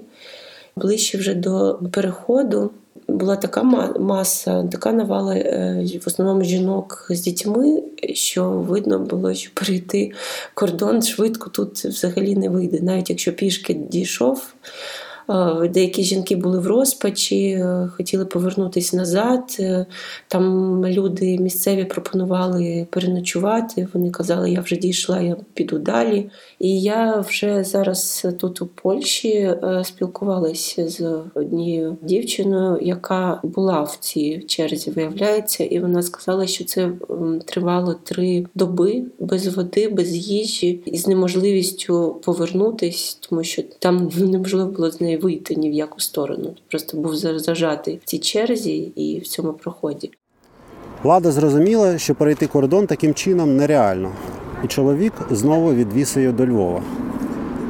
Ближче 0.76 1.18
вже 1.18 1.34
до 1.34 1.80
переходу 1.92 2.72
була 3.08 3.36
така 3.36 3.64
маса, 4.00 4.64
така 4.72 4.92
навала 4.92 5.36
е, 5.36 5.86
в 6.02 6.08
основному 6.08 6.44
жінок 6.44 7.08
з 7.10 7.22
дітьми, 7.22 7.84
що 8.14 8.50
видно 8.50 9.00
було, 9.00 9.34
що 9.34 9.52
перейти 9.54 10.12
кордон 10.54 11.02
швидко 11.02 11.50
тут 11.50 11.86
взагалі 11.86 12.36
не 12.36 12.50
вийде. 12.50 12.80
Навіть 12.82 13.10
якщо 13.10 13.34
пішки 13.34 13.74
дійшов. 13.74 14.54
Е, 15.30 15.68
Деякі 15.68 16.04
жінки 16.04 16.36
були 16.36 16.60
в 16.60 16.68
розпачі, 16.68 17.46
е, 17.46 17.90
хотіли 17.98 18.26
повернутися 18.26 18.98
назад. 18.98 19.58
Е, 19.60 19.86
Там 20.28 20.86
люди 20.86 21.38
місцеві 21.38 21.86
пропонували 21.86 22.88
переночувати. 22.90 23.88
Вони 23.94 24.12
казали, 24.12 24.52
я 24.52 24.62
вже 24.62 24.76
дійшла, 24.76 25.22
я 25.22 25.36
піду 25.54 25.80
далі. 25.80 26.30
І 26.60 26.82
я 26.82 27.20
вже 27.20 27.64
зараз 27.64 28.28
тут 28.40 28.62
у 28.62 28.68
Польщі 28.68 29.54
спілкувалася 29.84 30.88
з 30.88 31.20
однією 31.34 31.98
дівчиною, 32.02 32.80
яка 32.82 33.40
була 33.44 33.82
в 33.82 33.98
цій 34.00 34.44
черзі, 34.48 34.92
виявляється, 34.92 35.64
і 35.64 35.80
вона 35.80 36.02
сказала, 36.02 36.48
що 36.48 36.66
це 36.66 36.92
тривало 37.46 37.96
три 38.04 38.46
доби 38.56 39.04
без 39.20 39.48
води, 39.48 39.88
без 39.90 40.16
їжі, 40.16 40.82
і 40.86 40.98
з 40.98 41.08
неможливістю 41.08 42.22
повернутись, 42.24 43.18
тому 43.30 43.44
що 43.44 43.64
там 43.80 44.12
неможливо 44.18 44.72
було 44.72 44.92
з 44.92 45.02
неї 45.02 45.18
вийти 45.22 45.56
ні 45.56 45.70
в 45.70 45.74
яку 45.74 46.00
сторону. 46.00 46.54
Просто 46.70 46.98
був 46.98 47.16
за- 47.16 47.40
зажатий 47.40 48.00
в 48.04 48.06
цій 48.06 48.20
черзі 48.20 48.78
і 48.96 49.20
в 49.20 49.28
цьому 49.28 49.54
проході. 49.54 50.12
Лада 51.04 51.32
зрозуміла, 51.32 51.98
що 51.98 52.16
перейти 52.16 52.48
кордон 52.48 52.88
таким 52.88 53.14
чином 53.14 53.58
нереально, 53.58 54.12
і 54.64 54.68
чоловік 54.68 55.14
знову 55.32 55.74
відвіз 55.74 56.14
її 56.18 56.32
до 56.32 56.46
Львова. 56.48 56.82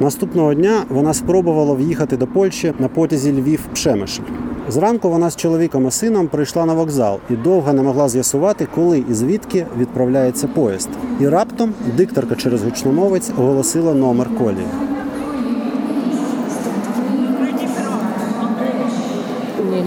Наступного 0.00 0.54
дня 0.54 0.84
вона 0.88 1.14
спробувала 1.14 1.74
в'їхати 1.74 2.16
до 2.16 2.26
Польщі 2.26 2.72
на 2.78 2.88
потязі 2.88 3.32
Львів 3.32 3.60
Пшемишель. 3.72 4.22
Зранку 4.68 5.10
вона 5.10 5.30
з 5.30 5.36
чоловіком 5.36 5.88
і 5.88 5.90
сином 5.90 6.28
прийшла 6.28 6.66
на 6.66 6.74
вокзал 6.74 7.18
і 7.30 7.36
довго 7.36 7.72
не 7.72 7.82
могла 7.82 8.08
з'ясувати, 8.08 8.66
коли 8.74 9.04
і 9.10 9.14
звідки 9.14 9.66
відправляється 9.78 10.48
поїзд. 10.48 10.88
І 11.20 11.28
раптом 11.28 11.74
дикторка 11.96 12.34
через 12.34 12.62
гучномовець 12.62 13.30
оголосила 13.38 13.94
номер 13.94 14.28
колії. 14.38 14.66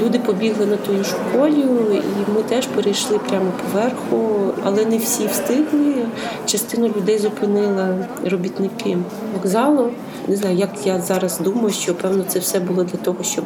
Люди 0.04 0.20
побігли 0.20 0.66
на 0.66 0.78
ту 0.78 0.94
іншу 0.94 1.16
колію, 1.34 1.80
і 1.94 2.32
ми 2.36 2.44
теж 2.50 2.68
перейшли 2.68 3.20
прямо 3.30 3.52
поверху, 3.64 4.52
але 4.64 4.86
не 4.86 4.98
всі 4.98 5.28
встигли. 5.28 5.96
Частину 6.46 6.88
людей 6.88 7.18
зупинили 7.20 8.06
робітники 8.26 8.98
вокзалу. 9.34 9.90
Не 10.28 10.36
знаю, 10.36 10.58
як 10.58 10.70
я 10.86 11.02
зараз 11.02 11.40
думаю, 11.40 11.70
що 11.70 11.96
певно 11.96 12.24
це 12.28 12.40
все 12.40 12.60
було 12.60 12.84
для 12.84 12.98
того, 12.98 13.24
щоб 13.24 13.46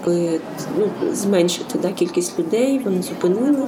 ну, 0.78 0.90
зменшити 1.14 1.80
да, 1.80 1.92
кількість 1.92 2.40
людей. 2.40 2.82
Вони 2.84 3.02
зупинили. 3.02 3.68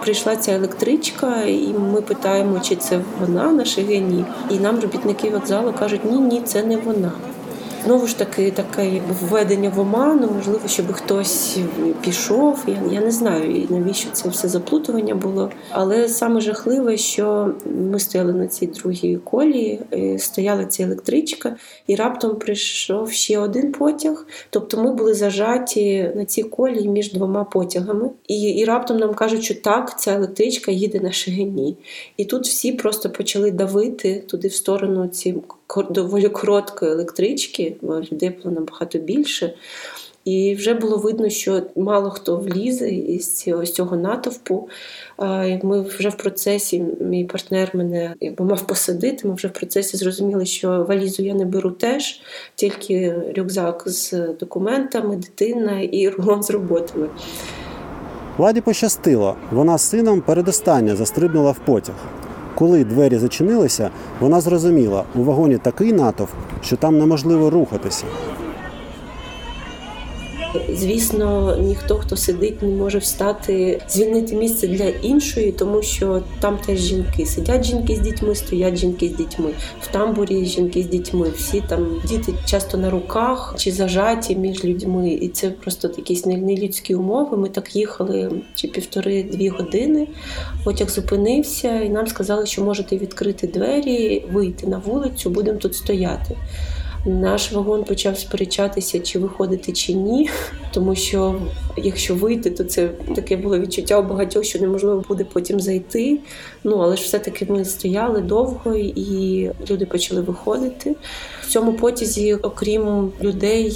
Прийшла 0.00 0.36
ця 0.36 0.52
електричка, 0.52 1.42
і 1.44 1.74
ми 1.92 2.00
питаємо, 2.00 2.60
чи 2.60 2.76
це 2.76 3.00
вона 3.20 3.52
на 3.52 3.64
Шегині. 3.64 4.24
І 4.50 4.58
нам 4.58 4.80
робітники 4.80 5.30
вокзалу 5.30 5.72
кажуть, 5.78 6.00
ні, 6.04 6.18
ні, 6.18 6.40
це 6.44 6.62
не 6.62 6.76
вона. 6.76 7.12
Знову 7.84 8.06
ж 8.06 8.18
таки, 8.18 8.50
таке 8.50 8.84
якби 8.84 9.14
введення 9.20 9.70
в 9.70 9.80
оману, 9.80 10.30
можливо, 10.36 10.60
щоб 10.66 10.92
хтось 10.92 11.58
пішов. 12.04 12.64
Я, 12.66 12.82
я 12.92 13.00
не 13.00 13.10
знаю, 13.10 13.56
і 13.56 13.66
навіщо 13.70 14.10
це 14.12 14.28
все 14.28 14.48
заплутування 14.48 15.14
було. 15.14 15.50
Але 15.70 16.08
саме 16.08 16.40
жахливе, 16.40 16.96
що 16.96 17.54
ми 17.64 17.98
стояли 17.98 18.32
на 18.32 18.46
цій 18.46 18.66
другій 18.66 19.18
колії, 19.24 19.80
е, 19.92 20.18
стояла 20.18 20.64
ця 20.64 20.82
електричка, 20.82 21.56
і 21.86 21.94
раптом 21.94 22.36
прийшов 22.36 23.12
ще 23.12 23.38
один 23.38 23.72
потяг. 23.72 24.26
Тобто 24.50 24.82
ми 24.82 24.94
були 24.94 25.14
зажаті 25.14 26.10
на 26.16 26.24
цій 26.24 26.42
колії 26.42 26.88
між 26.88 27.12
двома 27.12 27.44
потягами. 27.44 28.10
І, 28.28 28.42
і 28.42 28.64
раптом 28.64 28.96
нам 28.96 29.14
кажуть, 29.14 29.44
що 29.44 29.54
так, 29.54 30.00
ця 30.00 30.14
електричка 30.14 30.72
їде 30.72 31.00
на 31.00 31.12
Шегині. 31.12 31.76
І 32.16 32.24
тут 32.24 32.44
всі 32.44 32.72
просто 32.72 33.10
почали 33.10 33.50
давити 33.50 34.24
туди 34.28 34.48
в 34.48 34.54
сторону 34.54 35.08
ці 35.08 35.34
доволі 35.90 36.28
короткої 36.28 36.92
електрички, 36.92 37.76
бо 37.82 38.00
людей 38.00 38.30
було 38.30 38.54
набагато 38.54 38.98
більше. 38.98 39.54
І 40.24 40.54
вже 40.54 40.74
було 40.74 40.96
видно, 40.96 41.28
що 41.28 41.62
мало 41.76 42.10
хто 42.10 42.36
влізе 42.36 42.90
із 42.90 43.38
цього, 43.38 43.66
з 43.66 43.72
цього 43.72 43.96
натовпу. 43.96 44.68
Ми 45.62 45.80
вже 45.80 46.08
в 46.08 46.16
процесі, 46.16 46.84
мій 47.00 47.24
партнер 47.24 47.70
мене 47.74 48.14
якби 48.20 48.44
мав 48.44 48.66
посадити. 48.66 49.28
Ми 49.28 49.34
вже 49.34 49.48
в 49.48 49.52
процесі 49.52 49.96
зрозуміли, 49.96 50.46
що 50.46 50.84
валізу 50.88 51.22
я 51.22 51.34
не 51.34 51.44
беру 51.44 51.70
теж, 51.70 52.20
тільки 52.54 53.14
рюкзак 53.36 53.82
з 53.86 54.28
документами, 54.40 55.16
дитина 55.16 55.80
і 55.80 56.08
рулон 56.08 56.42
з 56.42 56.50
роботами. 56.50 57.08
Ладі 58.38 58.60
пощастило. 58.60 59.36
Вона 59.50 59.78
з 59.78 59.82
сином 59.82 60.20
передостання 60.20 60.96
застрибнула 60.96 61.50
в 61.50 61.58
потяг. 61.58 61.94
Коли 62.54 62.84
двері 62.84 63.18
зачинилися, 63.18 63.90
вона 64.20 64.40
зрозуміла, 64.40 65.04
у 65.14 65.22
вагоні 65.22 65.58
такий 65.58 65.92
натовп, 65.92 66.30
що 66.62 66.76
там 66.76 66.98
неможливо 66.98 67.50
рухатися. 67.50 68.04
Звісно, 70.74 71.56
ніхто, 71.56 71.94
хто 71.96 72.16
сидить, 72.16 72.62
не 72.62 72.68
може 72.68 72.98
встати, 72.98 73.80
звільнити 73.88 74.36
місце 74.36 74.68
для 74.68 74.84
іншої, 74.84 75.52
тому 75.52 75.82
що 75.82 76.22
там 76.40 76.58
теж 76.66 76.78
жінки. 76.80 77.26
Сидять 77.26 77.64
жінки 77.64 77.96
з 77.96 78.00
дітьми, 78.00 78.34
стоять 78.34 78.76
жінки 78.76 79.08
з 79.08 79.16
дітьми. 79.16 79.50
В 79.80 79.86
тамбурі 79.86 80.44
жінки 80.44 80.82
з 80.82 80.86
дітьми. 80.86 81.30
Всі 81.36 81.62
там 81.68 82.00
діти 82.08 82.32
часто 82.46 82.78
на 82.78 82.90
руках 82.90 83.54
чи 83.58 83.72
зажаті 83.72 84.36
між 84.36 84.64
людьми. 84.64 85.10
І 85.10 85.28
це 85.28 85.50
просто 85.50 85.90
якісь 85.96 86.26
не- 86.26 86.36
нелюдські 86.36 86.94
умови. 86.94 87.36
Ми 87.36 87.48
так 87.48 87.76
їхали 87.76 88.30
чи 88.54 88.68
півтори-дві 88.68 89.48
години. 89.48 90.08
Потяг 90.64 90.88
зупинився, 90.90 91.80
і 91.80 91.88
нам 91.88 92.06
сказали, 92.06 92.46
що 92.46 92.64
можете 92.64 92.96
відкрити 92.96 93.46
двері, 93.46 94.24
вийти 94.32 94.66
на 94.66 94.78
вулицю, 94.78 95.30
будемо 95.30 95.58
тут 95.58 95.74
стояти. 95.74 96.36
Наш 97.04 97.52
вагон 97.52 97.84
почав 97.84 98.18
сперечатися, 98.18 99.00
чи 99.00 99.18
виходити 99.18 99.72
чи 99.72 99.92
ні, 99.92 100.30
тому 100.72 100.94
що 100.94 101.34
якщо 101.76 102.14
вийти, 102.14 102.50
то 102.50 102.64
це 102.64 102.88
таке 102.88 103.36
було 103.36 103.58
відчуття 103.58 103.98
у 103.98 104.02
багатьох, 104.02 104.44
що 104.44 104.58
неможливо 104.58 105.04
буде 105.08 105.24
потім 105.32 105.60
зайти. 105.60 106.18
Ну 106.64 106.76
але 106.78 106.96
ж 106.96 107.02
все-таки 107.02 107.46
ми 107.48 107.64
стояли 107.64 108.20
довго, 108.20 108.74
і 108.76 109.50
люди 109.70 109.86
почали 109.86 110.20
виходити. 110.20 110.96
В 111.42 111.46
цьому 111.48 111.72
потязі, 111.72 112.34
окрім 112.34 113.12
людей, 113.22 113.72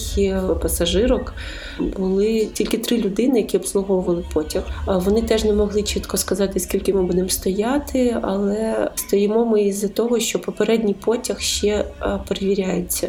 пасажирок, 0.62 1.34
були 1.80 2.48
тільки 2.52 2.78
три 2.78 2.98
людини, 2.98 3.38
які 3.38 3.56
обслуговували 3.56 4.24
потяг. 4.32 4.62
Вони 4.86 5.22
теж 5.22 5.44
не 5.44 5.52
могли 5.52 5.82
чітко 5.82 6.16
сказати, 6.16 6.60
скільки 6.60 6.94
ми 6.94 7.02
будемо 7.02 7.28
стояти, 7.28 8.16
але 8.22 8.90
стоїмо 8.94 9.44
ми 9.44 9.62
із-за 9.62 9.88
того, 9.88 10.20
що 10.20 10.38
попередній 10.38 10.94
потяг 10.94 11.40
ще 11.40 11.84
перевіряється. 12.28 13.08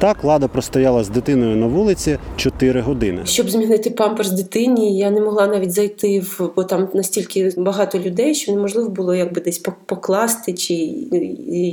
Так 0.00 0.24
Лада 0.24 0.48
простояла 0.48 1.04
з 1.04 1.08
дитиною 1.08 1.56
на 1.56 1.66
вулиці 1.66 2.18
4 2.36 2.80
години. 2.80 3.22
Щоб 3.24 3.50
змінити 3.50 3.90
памперс 3.90 4.30
дитині, 4.30 4.98
я 4.98 5.10
не 5.10 5.20
могла 5.20 5.46
навіть 5.46 5.72
зайти 5.72 6.20
в 6.20 6.50
бо 6.56 6.64
там 6.64 6.88
настільки 6.94 7.52
багато 7.56 7.98
людей, 7.98 8.34
що 8.34 8.52
неможливо 8.52 8.88
було 8.88 9.14
якби 9.14 9.40
десь 9.40 9.58
покласти. 9.86 10.52
Чи 10.52 10.74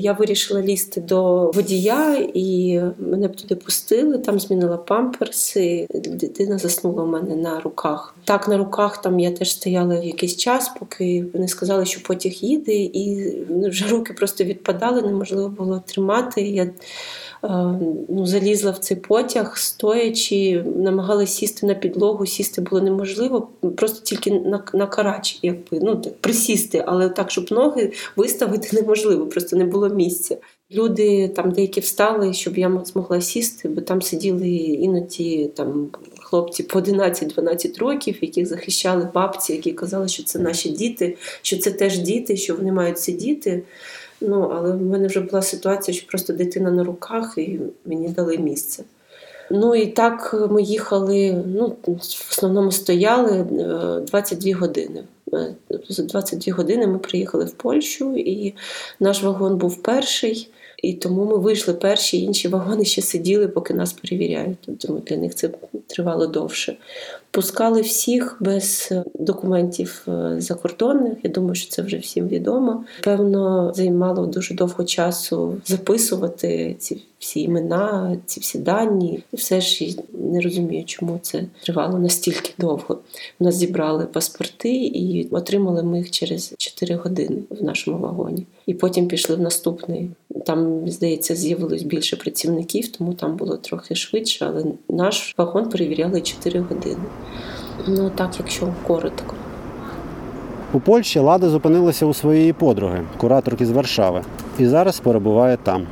я 0.02 0.13
вирішила 0.13 0.62
лізти 0.62 1.02
до 1.02 1.52
водія, 1.52 2.28
і 2.34 2.80
мене 3.00 3.28
б 3.28 3.36
туди 3.36 3.56
пустили. 3.56 4.18
Там 4.18 4.40
змінила 4.40 4.78
памперс, 4.78 5.56
і 5.56 5.88
дитина 5.94 6.58
заснула 6.58 7.04
у 7.04 7.08
мене 7.08 7.36
на 7.36 7.60
руках. 7.60 8.16
Так, 8.24 8.48
на 8.48 8.58
руках 8.58 9.02
там 9.02 9.20
я 9.20 9.32
теж 9.32 9.52
стояла 9.52 9.96
якийсь 9.96 10.38
час, 10.38 10.72
поки 10.80 11.26
вони 11.34 11.48
сказали, 11.48 11.86
що 11.86 12.04
потяг 12.04 12.32
їде, 12.32 12.74
і 12.74 13.34
вже 13.50 13.88
руки 13.88 14.13
просто 14.13 14.44
відпадали, 14.44 15.02
неможливо 15.02 15.50
було 15.50 15.84
тримати. 15.86 16.42
Я 16.42 16.70
ну, 18.10 18.26
залізла 18.26 18.71
в 18.71 18.78
цей 18.78 18.97
потяг, 18.97 19.58
стоячи, 19.58 20.63
намагалась 20.76 21.36
сісти 21.36 21.65
на 21.65 21.73
підлогу, 21.73 22.26
сісти 22.26 22.62
було 22.62 22.82
неможливо, 22.82 23.50
просто 23.78 24.04
тільки 24.04 24.32
на, 24.32 24.63
на 24.73 24.88
карач, 24.88 25.39
якби 25.41 25.80
ну 25.82 26.02
присісти, 26.21 26.84
але 26.88 27.10
так, 27.10 27.32
щоб 27.32 27.52
ноги 27.52 27.91
виставити 28.15 28.69
неможливо, 28.82 29.28
просто 29.28 29.56
не 29.56 29.65
було 29.65 29.89
місця. 29.89 30.38
Люди 30.71 31.28
там 31.28 31.52
деякі 31.52 31.80
встали, 31.80 32.34
щоб 32.34 32.58
я 32.58 32.82
змогла 32.86 33.21
сісти, 33.21 33.69
бо 33.69 33.82
там 33.82 34.02
сиділи 34.02 34.50
іноді 34.58 35.52
там 35.56 35.89
хлопці 36.19 36.63
по 36.63 36.80
11-12 36.80 37.80
років, 37.80 38.17
яких 38.21 38.45
захищали 38.45 39.10
бабці, 39.13 39.54
які 39.54 39.71
казали, 39.71 40.08
що 40.08 40.23
це 40.23 40.39
наші 40.39 40.69
діти, 40.69 41.17
що 41.41 41.58
це 41.58 41.71
теж 41.71 42.00
діти, 42.00 42.38
що 42.38 42.56
вони 42.56 42.71
мають 42.71 43.00
сидіти. 43.00 43.63
Ну, 44.21 44.51
але 44.56 44.71
в 44.71 44.82
мене 44.82 45.08
вже 45.08 45.19
була 45.19 45.41
ситуація, 45.41 45.97
що 45.97 46.08
просто 46.08 46.34
дитина 46.34 46.71
на 46.71 46.84
руках, 46.84 47.34
і 47.38 47.60
мені 47.86 48.10
дали 48.10 48.38
місце. 48.38 48.84
Ну 49.51 49.75
і 49.75 49.88
так 49.88 50.47
ми 50.51 50.62
їхали, 50.62 51.43
ну, 51.47 51.75
в 51.88 52.32
основному 52.32 52.71
стояли 52.71 53.38
е, 53.39 53.45
22 54.08 54.56
години. 54.58 55.03
Е, 55.34 55.56
За 55.89 56.03
22 56.03 56.53
години 56.53 56.88
ми 56.88 56.97
приїхали 56.97 57.45
в 57.45 57.51
Польщу, 57.51 58.17
і 58.17 58.53
наш 58.99 59.23
вагон 59.23 59.58
був 59.58 59.82
перший. 59.82 60.49
І 60.84 60.94
тому 60.94 61.26
ми 61.26 61.38
вийшли 61.38 61.74
перші, 61.74 62.22
інші 62.22 62.48
вагони 62.48 62.86
ще 62.86 63.02
сиділи, 63.02 63.48
поки 63.48 63.74
нас 63.74 63.94
перевіряють. 63.94 64.58
Тому 64.80 65.00
для 65.00 65.18
них 65.18 65.36
це 65.36 65.50
тривало 65.88 66.28
довше. 66.28 66.78
Пускали 67.32 67.82
всіх 67.82 68.38
без 68.40 68.90
е, 68.92 69.04
документів 69.20 70.06
е, 70.08 70.36
закордонних. 70.38 71.18
Я 71.24 71.30
думаю, 71.30 71.56
що 71.56 71.70
це 71.70 71.82
вже 71.82 71.98
всім 71.98 72.28
відомо. 72.28 72.86
Певно, 73.04 73.74
займало 73.76 74.26
дуже 74.26 74.54
довго 74.54 74.84
часу 74.84 75.62
записувати 75.66 76.76
ці 76.80 77.02
всі 77.20 77.42
імена, 77.42 78.18
ці 78.26 78.40
всі 78.40 78.60
дані. 78.60 79.24
І 79.32 79.36
все 79.36 79.62
ж 79.62 79.98
не 80.13 80.42
розумію, 80.42 80.84
чому 80.86 81.20
це 81.22 81.44
тривало 81.63 82.00
настільки 82.00 82.54
довго. 82.58 83.00
У 83.40 83.44
нас 83.44 83.56
зібрали 83.56 84.06
паспорти 84.06 84.76
і 84.76 85.28
отримали 85.32 85.84
ми 85.84 85.98
їх 85.98 86.12
через 86.12 86.54
4 86.58 86.96
години 86.96 87.38
в 87.50 87.63
нашому 87.63 87.98
вагоні. 87.98 88.46
І 88.66 88.74
потім 88.74 89.08
пішли 89.08 89.36
в 89.36 89.40
наступний. 89.40 90.10
Там, 90.47 90.88
здається, 90.88 91.36
з'явилось 91.36 91.83
більше 91.83 92.15
працівників, 92.15 92.91
тому 92.91 93.13
там 93.13 93.36
було 93.36 93.57
трохи 93.57 93.95
швидше, 93.95 94.45
але 94.49 94.65
наш 94.89 95.36
вагон 95.38 95.69
перевіряли 95.69 96.21
4 96.21 96.60
години. 96.60 97.03
Ну 97.88 98.12
так, 98.15 98.31
якщо 98.39 98.73
коротко. 98.88 99.36
У 100.73 100.79
Польщі 100.79 101.19
Лада 101.19 101.49
зупинилася 101.49 102.05
у 102.05 102.13
своєї 102.13 102.53
подруги, 102.53 103.03
кураторки 103.17 103.65
з 103.65 103.71
Варшави, 103.71 104.21
і 104.60 104.65
зараз 104.65 104.99
перебуває 104.99 105.57
там. 105.63 105.88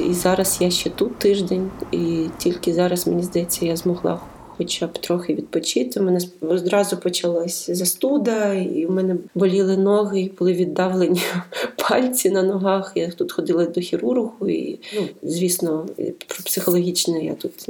І 0.00 0.12
зараз 0.12 0.58
я 0.60 0.70
ще 0.70 0.90
тут 0.90 1.18
тиждень, 1.18 1.70
і 1.92 2.26
тільки 2.38 2.74
зараз, 2.74 3.06
мені 3.06 3.22
здається, 3.22 3.66
я 3.66 3.76
змогла 3.76 4.20
хоча 4.58 4.86
б 4.86 4.98
трохи 4.98 5.34
відпочити. 5.34 6.00
У 6.00 6.02
мене 6.02 6.20
одразу 6.40 6.96
почалась 6.96 7.70
застуда, 7.70 8.54
і 8.54 8.86
в 8.86 8.90
мене 8.90 9.16
боліли 9.34 9.76
ноги, 9.76 10.20
і 10.20 10.32
були 10.38 10.52
віддавлені 10.52 11.22
пальці 11.88 12.30
на 12.30 12.42
ногах. 12.42 12.92
Я 12.94 13.10
тут 13.10 13.32
ходила 13.32 13.66
до 13.66 13.80
хірургу, 13.80 14.48
і 14.48 14.78
ну, 14.96 15.08
звісно, 15.22 15.86
про 16.26 16.44
психологічне 16.44 17.24
я 17.24 17.34
тут 17.34 17.66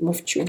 мовчу. 0.00 0.44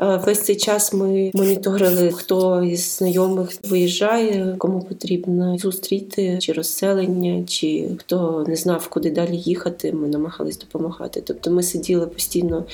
Е, 0.00 0.20
Весь 0.26 0.40
цей 0.40 0.56
час 0.56 0.92
ми 0.92 1.30
моніторили, 1.34 2.10
хто 2.10 2.62
із 2.62 2.96
знайомих 2.96 3.50
виїжджає, 3.68 4.54
кому 4.58 4.80
потрібно 4.80 5.58
зустріти 5.58 6.38
чи 6.40 6.52
розселення, 6.52 7.44
чи 7.46 7.88
хто 7.98 8.44
не 8.48 8.56
знав, 8.56 8.88
куди 8.88 9.10
далі 9.10 9.36
їхати. 9.36 9.92
Ми 9.92 10.08
намагались 10.08 10.58
допомагати. 10.58 11.20
Тобто 11.26 11.50
ми 11.50 11.62
сиділи 11.62 12.06
постійно 12.06 12.64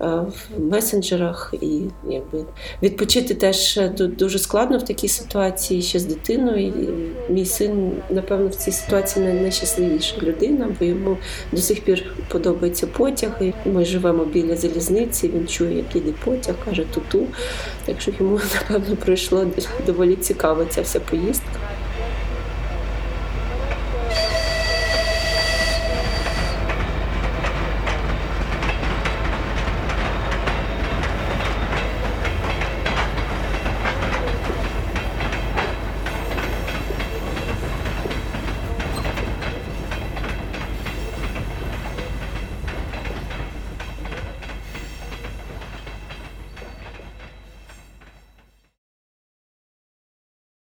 е, 0.00 0.04
в 0.06 0.60
месенджерах, 0.60 1.54
і 1.62 1.80
якби 2.10 2.44
відпочити 2.82 3.34
теж 3.34 3.78
ду- 3.78 4.16
дуже 4.16 4.38
складно 4.38 4.78
в 4.78 4.84
такій 4.84 5.08
ситуації 5.08 5.82
ще 5.82 5.98
з 5.98 6.04
дитиною. 6.04 6.66
І 6.68 6.72
Мій 7.32 7.44
син, 7.46 7.92
напевно, 8.10 8.48
в 8.48 8.54
цій 8.54 8.72
ситуації 8.72 9.24
най- 9.24 9.34
найщасливіша 9.40 10.16
людина, 10.22 10.76
бо 10.80 10.84
йому 10.86 11.16
до 11.52 11.60
сих 11.60 11.80
пір 11.84 12.14
подобаються 12.28 12.86
потяги. 12.86 13.52
Ми 13.66 13.84
живемо 13.84 14.24
біля 14.24 14.56
залізниці. 14.56 15.28
Він 15.28 15.46
чує, 15.48 15.76
як 15.76 15.96
іде 15.96 16.12
потяг, 16.28 16.54
каже 16.64 16.84
туту. 16.84 17.26
Так 17.84 18.00
що 18.00 18.10
йому 18.18 18.40
напевно 18.70 18.96
пройшло 18.96 19.46
доволі 19.86 20.16
цікаво 20.16 20.64
ця 20.64 20.82
вся 20.82 21.00
поїздка. 21.00 21.58